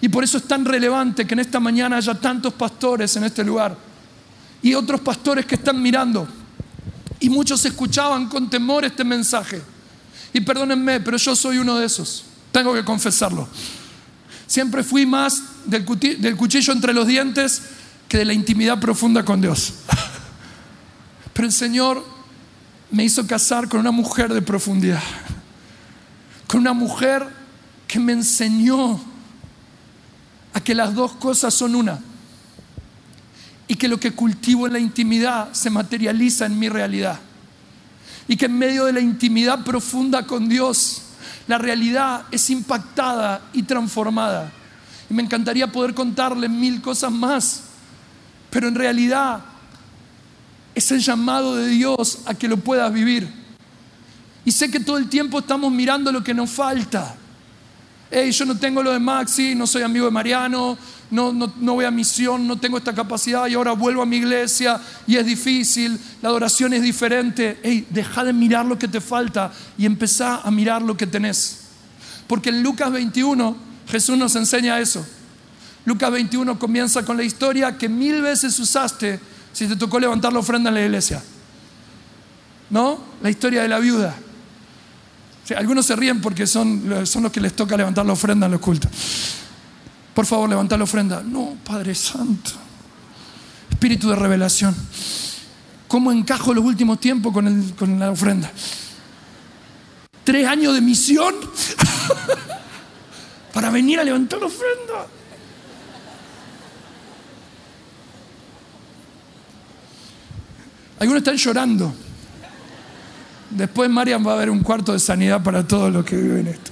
[0.00, 3.44] Y por eso es tan relevante que en esta mañana haya tantos pastores en este
[3.44, 3.76] lugar.
[4.62, 6.26] Y otros pastores que están mirando.
[7.20, 9.62] Y muchos escuchaban con temor este mensaje.
[10.32, 12.24] Y perdónenme, pero yo soy uno de esos.
[12.50, 13.48] Tengo que confesarlo.
[14.46, 17.62] Siempre fui más del, cuchillo entre los dientes
[18.08, 19.74] que de la intimidad profunda con Dios.
[21.32, 22.04] Pero el Señor
[22.92, 25.02] me hizo casar con una mujer de profundidad
[26.46, 27.26] con una mujer
[27.88, 29.00] que me enseñó
[30.52, 31.98] a que las dos cosas son una
[33.66, 37.18] y que lo que cultivo en la intimidad se materializa en mi realidad
[38.28, 41.02] y que en medio de la intimidad profunda con Dios
[41.48, 44.52] la realidad es impactada y transformada.
[45.08, 47.62] Y me encantaría poder contarle mil cosas más,
[48.50, 49.42] pero en realidad
[50.74, 53.28] es el llamado de Dios a que lo puedas vivir.
[54.44, 57.14] Y sé que todo el tiempo estamos mirando lo que nos falta.
[58.10, 60.76] Hey, yo no tengo lo de Maxi, no soy amigo de Mariano,
[61.10, 64.16] no, no, no, voy a misión, no tengo esta capacidad y ahora vuelvo a mi
[64.16, 67.60] iglesia y es difícil, la adoración es diferente.
[67.62, 71.60] Hey, deja de mirar lo que te falta y empezá a mirar lo que tenés.
[72.26, 73.56] Porque en Lucas 21
[73.88, 75.06] Jesús nos enseña eso.
[75.84, 79.20] Lucas 21 comienza con la historia que mil veces usaste
[79.52, 81.22] si te tocó levantar la ofrenda en la iglesia.
[82.70, 82.98] ¿No?
[83.22, 84.16] La historia de la viuda
[85.54, 88.60] algunos se ríen porque son, son los que les toca levantar la ofrenda en los
[88.60, 88.90] cultos.
[90.14, 91.22] Por favor, levantar la ofrenda.
[91.22, 92.50] No, Padre Santo.
[93.70, 94.74] Espíritu de revelación.
[95.88, 98.50] ¿Cómo encajo los últimos tiempos con, con la ofrenda?
[100.24, 101.34] Tres años de misión
[103.52, 105.06] para venir a levantar la ofrenda.
[111.02, 111.92] Algunos están llorando.
[113.50, 116.70] Después Marian va a haber un cuarto de sanidad para todos los que viven esto.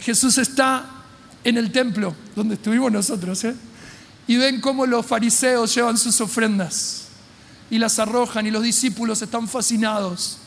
[0.00, 0.84] Jesús está
[1.44, 3.54] en el templo donde estuvimos nosotros, ¿eh?
[4.26, 7.04] y ven cómo los fariseos llevan sus ofrendas
[7.70, 10.38] y las arrojan y los discípulos están fascinados.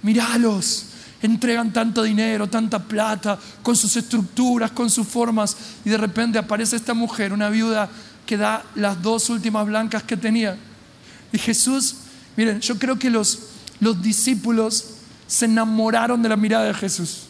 [0.00, 0.84] Míralos,
[1.22, 6.76] entregan tanto dinero, tanta plata, con sus estructuras, con sus formas, y de repente aparece
[6.76, 7.90] esta mujer, una viuda
[8.26, 10.58] que da las dos últimas blancas que tenía.
[11.32, 11.96] Y Jesús
[12.36, 13.38] Miren, yo creo que los,
[13.80, 14.90] los discípulos
[15.26, 17.22] se enamoraron de la mirada de Jesús.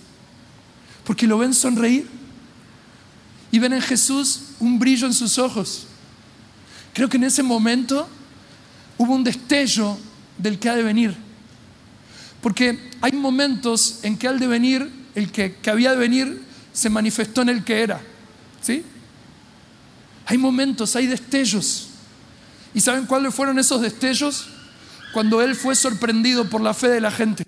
[1.04, 2.08] Porque lo ven sonreír
[3.52, 5.86] y ven en Jesús un brillo en sus ojos.
[6.92, 8.08] Creo que en ese momento
[8.98, 9.96] hubo un destello
[10.36, 11.16] del que ha de venir.
[12.40, 16.90] Porque hay momentos en que al de venir, el que, que había de venir, se
[16.90, 18.00] manifestó en el que era.
[18.60, 18.84] ¿Sí?
[20.26, 21.88] Hay momentos, hay destellos.
[22.74, 24.48] ¿Y saben cuáles fueron esos destellos?
[25.16, 27.42] cuando él fue sorprendido por la fe de la gente.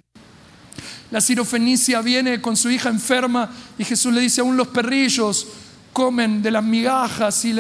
[1.11, 5.47] La sirofenicia viene con su hija enferma y Jesús le dice, aún los perrillos
[5.93, 7.53] comen de las migajas y,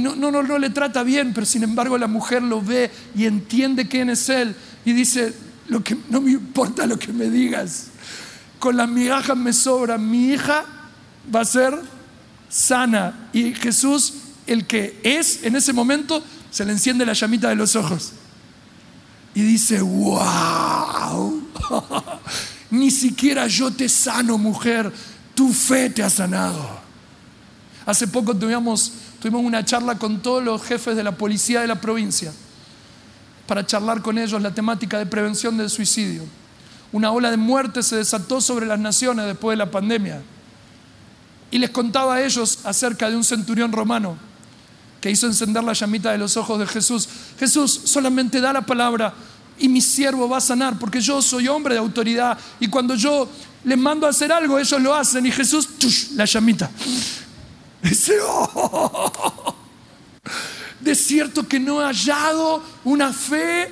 [0.00, 3.86] no, no, no, le trata bien, pero sin embargo la mujer lo ve y entiende
[3.86, 5.34] quién es él y dice,
[5.68, 7.88] lo que, no me importa lo que me digas,
[8.58, 10.64] con las migajas me sobra, mi hija
[11.34, 11.78] va a ser
[12.48, 13.28] sana.
[13.34, 14.14] Y Jesús,
[14.46, 18.12] el que es en ese momento, se le enciende la llamita de los ojos
[19.34, 21.42] y dice, wow,
[22.70, 24.92] ni siquiera yo te sano, mujer,
[25.34, 26.84] tu fe te ha sanado.
[27.84, 31.80] Hace poco tuvimos, tuvimos una charla con todos los jefes de la policía de la
[31.80, 32.32] provincia
[33.46, 36.22] para charlar con ellos la temática de prevención del suicidio.
[36.92, 40.22] Una ola de muerte se desató sobre las naciones después de la pandemia.
[41.50, 44.16] Y les contaba a ellos acerca de un centurión romano
[45.04, 47.06] que hizo encender la llamita de los ojos de Jesús.
[47.38, 49.12] Jesús solamente da la palabra
[49.58, 53.28] y mi siervo va a sanar, porque yo soy hombre de autoridad y cuando yo
[53.64, 55.68] les mando a hacer algo, ellos lo hacen y Jesús,
[56.12, 56.70] la llamita.
[57.82, 59.54] Dice, oh,
[60.80, 63.70] de cierto que no he hallado una fe,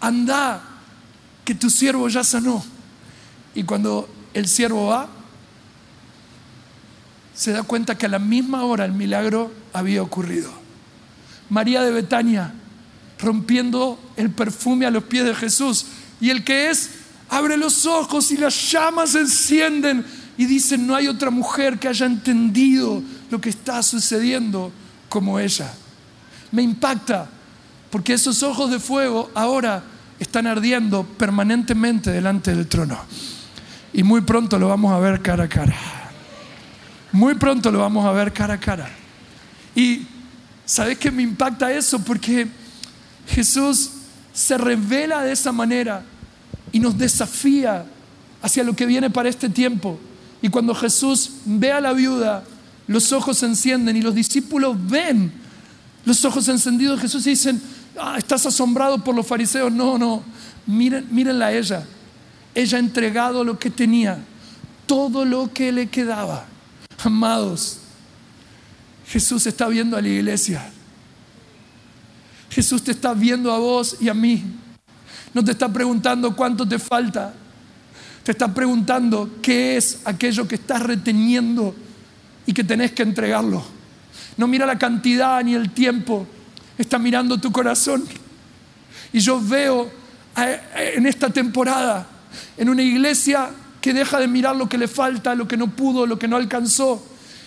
[0.00, 0.62] anda,
[1.44, 2.64] que tu siervo ya sanó.
[3.54, 5.10] Y cuando el siervo va,
[7.36, 10.50] se da cuenta que a la misma hora el milagro había ocurrido.
[11.50, 12.52] María de Betania,
[13.18, 15.86] rompiendo el perfume a los pies de Jesús.
[16.18, 16.90] Y el que es
[17.28, 20.04] abre los ojos y las llamas se encienden
[20.38, 24.72] y dicen, no hay otra mujer que haya entendido lo que está sucediendo
[25.10, 25.72] como ella.
[26.52, 27.28] Me impacta
[27.90, 29.82] porque esos ojos de fuego ahora
[30.18, 32.98] están ardiendo permanentemente delante del trono.
[33.92, 35.95] Y muy pronto lo vamos a ver cara a cara.
[37.12, 38.88] Muy pronto lo vamos a ver cara a cara.
[39.74, 40.02] Y
[40.64, 41.98] ¿sabes qué me impacta eso?
[42.00, 42.46] Porque
[43.28, 43.90] Jesús
[44.32, 46.02] se revela de esa manera
[46.72, 47.84] y nos desafía
[48.42, 49.98] hacia lo que viene para este tiempo.
[50.42, 52.44] Y cuando Jesús ve a la viuda,
[52.86, 55.32] los ojos se encienden y los discípulos ven
[56.06, 57.60] los ojos encendidos de Jesús y dicen,
[58.00, 59.72] ah, estás asombrado por los fariseos.
[59.72, 60.22] No, no,
[60.66, 61.84] miren, mírenla a ella.
[62.54, 64.18] Ella ha entregado lo que tenía,
[64.86, 66.46] todo lo que le quedaba.
[67.04, 67.78] Amados,
[69.06, 70.70] Jesús está viendo a la iglesia.
[72.50, 74.42] Jesús te está viendo a vos y a mí.
[75.34, 77.34] No te está preguntando cuánto te falta.
[78.22, 81.74] Te está preguntando qué es aquello que estás reteniendo
[82.46, 83.62] y que tenés que entregarlo.
[84.36, 86.26] No mira la cantidad ni el tiempo.
[86.78, 88.04] Está mirando tu corazón.
[89.12, 89.90] Y yo veo
[90.36, 92.06] en esta temporada,
[92.56, 93.50] en una iglesia
[93.86, 96.34] que deja de mirar lo que le falta, lo que no pudo, lo que no
[96.34, 97.00] alcanzó,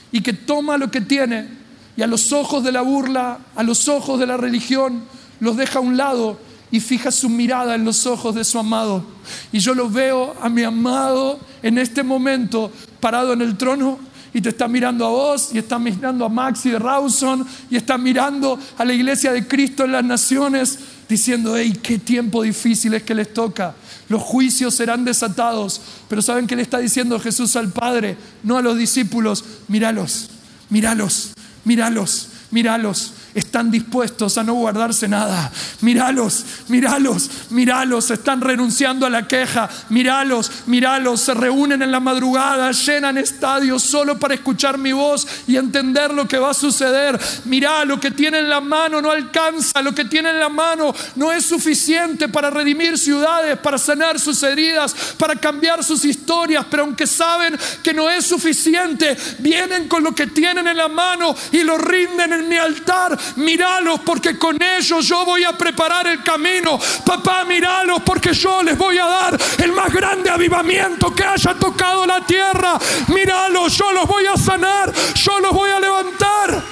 [0.10, 1.50] y que toma lo que tiene
[1.98, 5.04] y a los ojos de la burla, a los ojos de la religión,
[5.42, 6.40] los deja a un lado
[6.72, 9.04] y fija su mirada en los ojos de su amado.
[9.52, 12.72] Y yo lo veo a mi amado en este momento
[13.02, 14.00] parado en el trono
[14.34, 17.98] y te está mirando a vos y está mirando a Maxi de Rawson y está
[17.98, 20.80] mirando a la iglesia de Cristo en las naciones
[21.10, 23.76] diciendo, hey, qué tiempo difícil es que les toca.
[24.08, 25.82] Los juicios serán desatados.
[26.08, 28.16] Pero ¿saben qué le está diciendo Jesús al Padre?
[28.44, 30.30] No a los discípulos, míralos,
[30.70, 31.34] míralos,
[31.66, 33.14] míralos, míralos
[33.50, 35.52] están dispuestos a no guardarse nada.
[35.82, 39.68] Míralos, míralos, míralos, están renunciando a la queja.
[39.90, 45.58] Míralos, míralos, se reúnen en la madrugada, llenan estadios solo para escuchar mi voz y
[45.58, 47.20] entender lo que va a suceder.
[47.46, 50.94] Mirá, lo que tiene en la mano no alcanza, lo que tiene en la mano
[51.16, 56.84] no es suficiente para redimir ciudades, para sanar sus heridas, para cambiar sus historias, pero
[56.84, 61.64] aunque saben que no es suficiente, vienen con lo que tienen en la mano y
[61.64, 66.78] lo rinden en mi altar Míralos porque con ellos yo voy a preparar el camino.
[67.06, 72.06] Papá, míralos porque yo les voy a dar el más grande avivamiento que haya tocado
[72.06, 72.78] la tierra.
[73.08, 76.64] Míralos, yo los voy a sanar, yo los voy a levantar.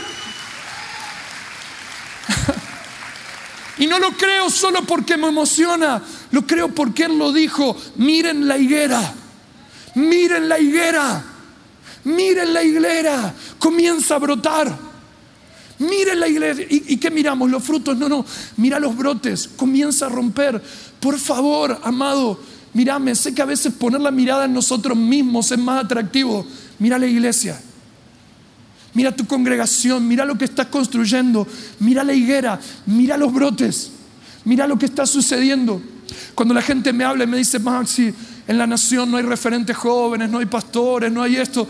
[3.78, 6.02] y no lo creo solo porque me emociona,
[6.32, 7.78] lo creo porque Él lo dijo.
[7.96, 9.14] Miren la higuera,
[9.96, 11.24] miren la higuera,
[12.04, 14.87] miren la higuera, comienza a brotar.
[15.80, 16.66] Miren la iglesia.
[16.70, 17.50] ¿Y, qué miramos?
[17.50, 17.98] Los frutos.
[17.98, 18.26] No, no.
[18.58, 19.48] Mira los brotes.
[19.56, 20.62] Comienza a romper.
[21.00, 22.40] Por favor, amado,
[22.74, 23.14] mírame.
[23.14, 26.46] Sé que a veces poner la mirada en nosotros mismos es más atractivo.
[26.80, 27.62] Mira la iglesia.
[28.94, 30.08] Mira tu congregación.
[30.08, 31.48] Mira lo que estás construyendo.
[31.80, 32.60] Mira la higuera.
[32.88, 33.92] Mira los brotes.
[34.46, 35.80] Mira lo que está sucediendo.
[36.34, 38.12] Cuando la gente me habla y me dice, Maxi,
[38.48, 41.68] en la nación no hay referentes jóvenes, no hay pastores, no hay esto,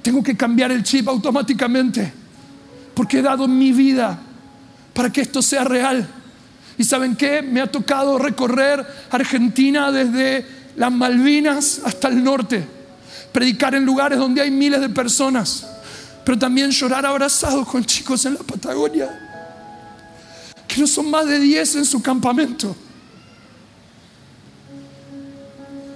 [0.00, 2.25] tengo que cambiar el chip automáticamente
[2.96, 4.18] porque he dado mi vida
[4.94, 6.08] para que esto sea real.
[6.78, 7.42] ¿Y saben qué?
[7.42, 12.66] Me ha tocado recorrer Argentina desde las Malvinas hasta el norte,
[13.32, 15.66] predicar en lugares donde hay miles de personas,
[16.24, 19.10] pero también llorar abrazados con chicos en la Patagonia,
[20.66, 22.74] que no son más de 10 en su campamento,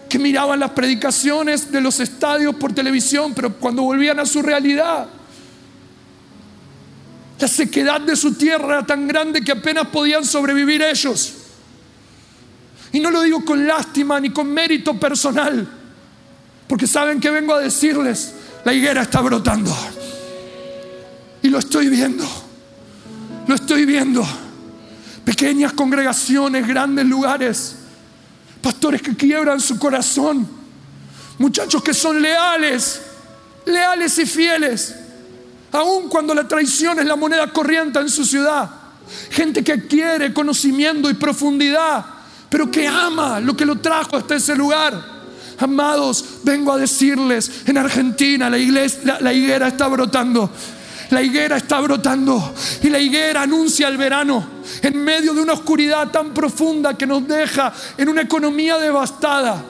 [0.07, 5.09] que miraban las predicaciones de los estadios por televisión, pero cuando volvían a su realidad,
[7.41, 11.32] la sequedad de su tierra era tan grande que apenas podían sobrevivir ellos.
[12.93, 15.66] Y no lo digo con lástima ni con mérito personal,
[16.68, 18.34] porque saben que vengo a decirles,
[18.64, 19.74] la higuera está brotando.
[21.43, 22.26] Y lo estoy viendo,
[23.47, 24.26] lo estoy viendo.
[25.24, 27.76] Pequeñas congregaciones, grandes lugares,
[28.61, 30.47] pastores que quiebran su corazón,
[31.38, 33.01] muchachos que son leales,
[33.64, 34.95] leales y fieles
[35.73, 38.68] aun cuando la traición es la moneda corriente en su ciudad.
[39.31, 42.05] Gente que quiere conocimiento y profundidad,
[42.49, 45.21] pero que ama lo que lo trajo hasta ese lugar.
[45.59, 50.51] Amados, vengo a decirles, en Argentina la, iglesia, la, higuera está brotando.
[51.11, 54.47] La higuera está brotando y la higuera anuncia el verano
[54.81, 59.61] en medio de una oscuridad tan profunda que nos deja en una economía devastada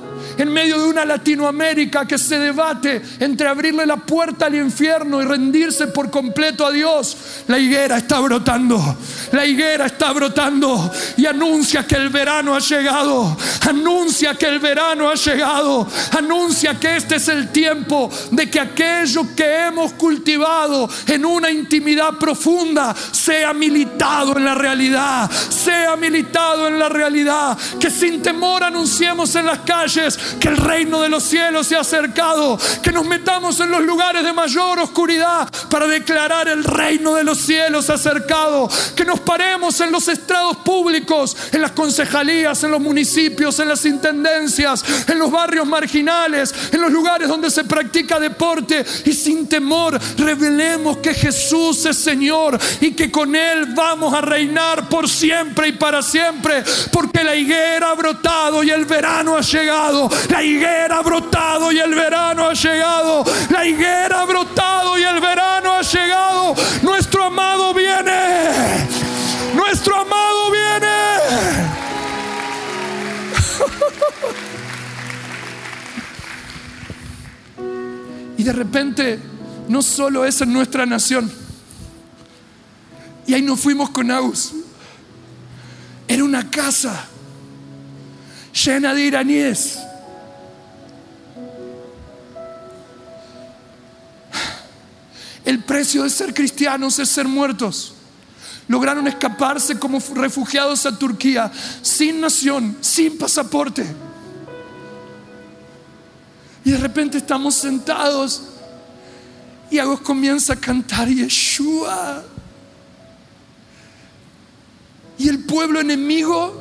[0.41, 5.25] en medio de una Latinoamérica que se debate entre abrirle la puerta al infierno y
[5.27, 7.17] rendirse por completo a Dios,
[7.47, 8.97] la higuera está brotando.
[9.33, 13.37] La higuera está brotando y anuncia que el verano ha llegado.
[13.69, 15.87] Anuncia que el verano ha llegado.
[16.17, 22.15] Anuncia que este es el tiempo de que aquello que hemos cultivado en una intimidad
[22.19, 25.31] profunda sea militado en la realidad.
[25.31, 27.59] Sea militado en la realidad.
[27.79, 31.81] Que sin temor anunciemos en las calles que el reino de los cielos se ha
[31.81, 32.59] acercado.
[32.83, 37.39] Que nos metamos en los lugares de mayor oscuridad para declarar el reino de los
[37.39, 38.69] cielos acercado.
[38.95, 43.85] Que nos paremos en los estrados públicos, en las concejalías, en los municipios, en las
[43.85, 49.99] intendencias, en los barrios marginales, en los lugares donde se practica deporte y sin temor
[50.17, 55.73] revelemos que Jesús es Señor y que con Él vamos a reinar por siempre y
[55.73, 56.63] para siempre,
[56.93, 60.10] porque la higuera ha brotado y el verano ha llegado.
[60.29, 63.25] La higuera ha brotado y el verano ha llegado.
[63.51, 66.55] La higuera ha brotado y el verano ha llegado.
[66.83, 68.87] Nuestro amado viene.
[69.55, 70.91] Nuestro amado viene.
[78.37, 79.21] Y de repente,
[79.69, 81.31] no solo es en nuestra nación.
[83.27, 84.53] Y ahí nos fuimos con Agus.
[86.09, 87.07] Era una casa
[88.65, 89.79] llena de iraníes.
[95.71, 97.93] Precio de ser cristianos es ser muertos.
[98.67, 101.49] Lograron escaparse como refugiados a Turquía,
[101.81, 103.87] sin nación, sin pasaporte.
[106.65, 108.43] Y de repente estamos sentados
[109.71, 112.25] y Agos comienza a cantar Yeshua.
[115.19, 116.53] Y el pueblo enemigo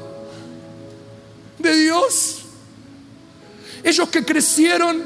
[1.57, 2.41] de Dios,
[3.83, 5.01] ellos que crecieron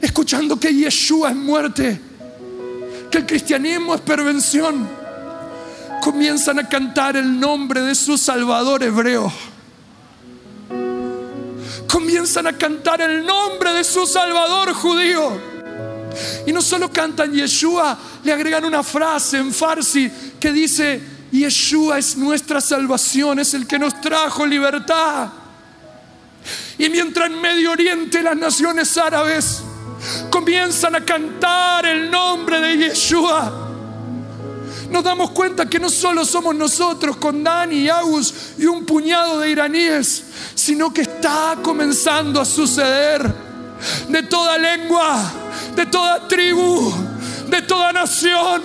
[0.00, 2.09] escuchando que Yeshua es muerte,
[3.10, 4.88] que el cristianismo es pervención,
[6.00, 9.32] comienzan a cantar el nombre de su Salvador hebreo.
[11.88, 15.38] Comienzan a cantar el nombre de su Salvador judío.
[16.46, 21.00] Y no solo cantan Yeshua, le agregan una frase en farsi que dice,
[21.30, 25.28] Yeshua es nuestra salvación, es el que nos trajo libertad.
[26.78, 29.62] Y mientras en Medio Oriente las naciones árabes
[30.30, 33.68] comienzan a cantar el nombre de Yeshua,
[34.90, 39.38] nos damos cuenta que no solo somos nosotros con Dani y Agus y un puñado
[39.38, 40.24] de iraníes,
[40.54, 43.50] sino que está comenzando a suceder.
[44.08, 45.22] De toda lengua,
[45.74, 46.92] de toda tribu,
[47.50, 48.62] de toda nación,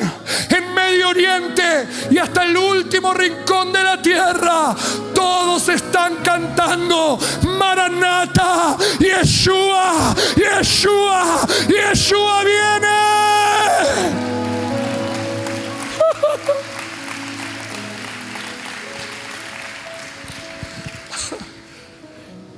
[0.49, 4.75] en Medio Oriente y hasta el último rincón de la tierra.
[5.13, 7.19] Todos están cantando
[7.57, 12.86] Maranata, Yeshua, Yeshua, Yeshua viene.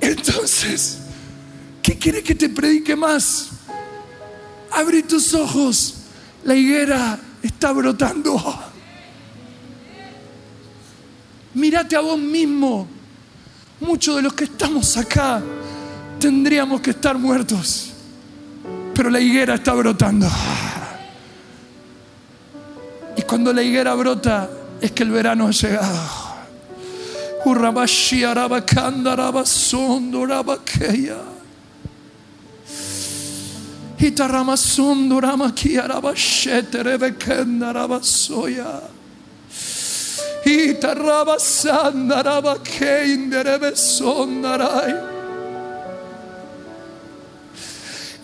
[0.00, 0.98] Entonces,
[1.82, 3.48] ¿qué quiere que te predique más?
[4.70, 5.97] Abre tus ojos.
[6.44, 8.40] La higuera está brotando.
[11.54, 12.88] Mírate a vos mismo.
[13.80, 15.42] Muchos de los que estamos acá
[16.18, 17.92] tendríamos que estar muertos.
[18.94, 20.28] Pero la higuera está brotando.
[23.16, 24.48] Y cuando la higuera brota
[24.80, 26.28] es que el verano ha llegado.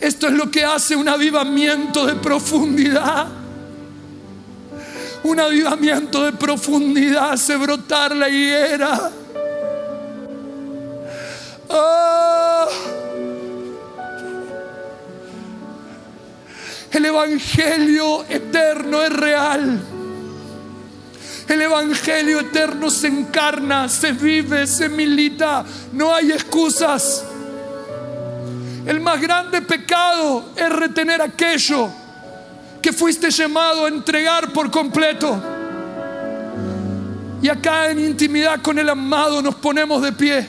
[0.01, 3.27] Esto es lo que hace un avivamiento de profundidad.
[5.25, 9.11] Un avivamiento de profundidad hace brotar la higuera.
[11.69, 12.67] Ah.
[16.95, 19.81] El Evangelio eterno es real.
[21.49, 25.65] El Evangelio eterno se encarna, se vive, se milita.
[25.93, 27.25] No hay excusas.
[28.87, 31.91] El más grande pecado es retener aquello
[32.81, 35.43] que fuiste llamado a entregar por completo.
[37.43, 40.47] Y acá en intimidad con el amado nos ponemos de pie.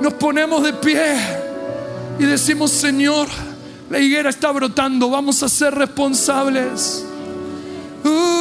[0.00, 1.45] Nos ponemos de pie
[2.18, 3.28] y decimos, Señor,
[3.90, 7.04] la higuera está brotando, vamos a ser responsables.
[8.04, 8.36] Uh.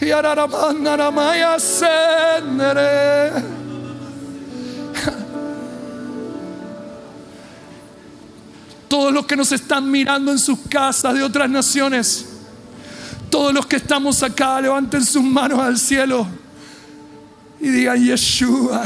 [0.00, 3.32] Yararamannaramaya senere.
[8.88, 12.33] Todos los que nos están mirando en sus casas de otras naciones,
[13.34, 16.24] todos los que estamos acá, levanten sus manos al cielo
[17.58, 18.84] y digan Yeshua.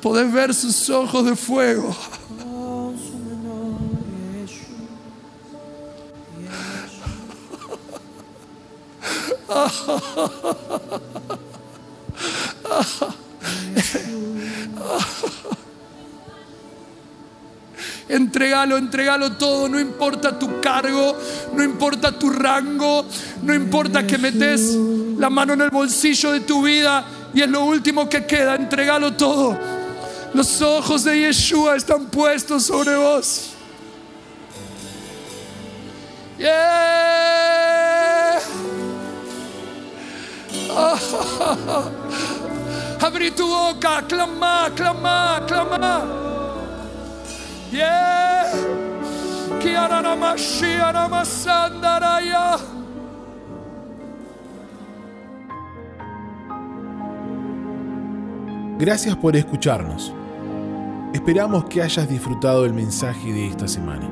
[0.00, 1.96] Podés ver sus ojos de fuego.
[18.12, 21.16] Entregalo, entregalo todo, no importa tu cargo,
[21.54, 23.06] no importa tu rango,
[23.42, 24.76] no importa que metes
[25.16, 29.14] la mano en el bolsillo de tu vida y es lo último que queda, entregalo
[29.14, 29.58] todo.
[30.34, 33.48] Los ojos de Yeshua están puestos sobre vos.
[36.38, 36.92] Yeah.
[43.00, 46.21] Abrí tu boca, clama, clama, clama.
[58.78, 60.14] Gracias por escucharnos.
[61.14, 64.10] Esperamos que hayas disfrutado el mensaje de esta semana.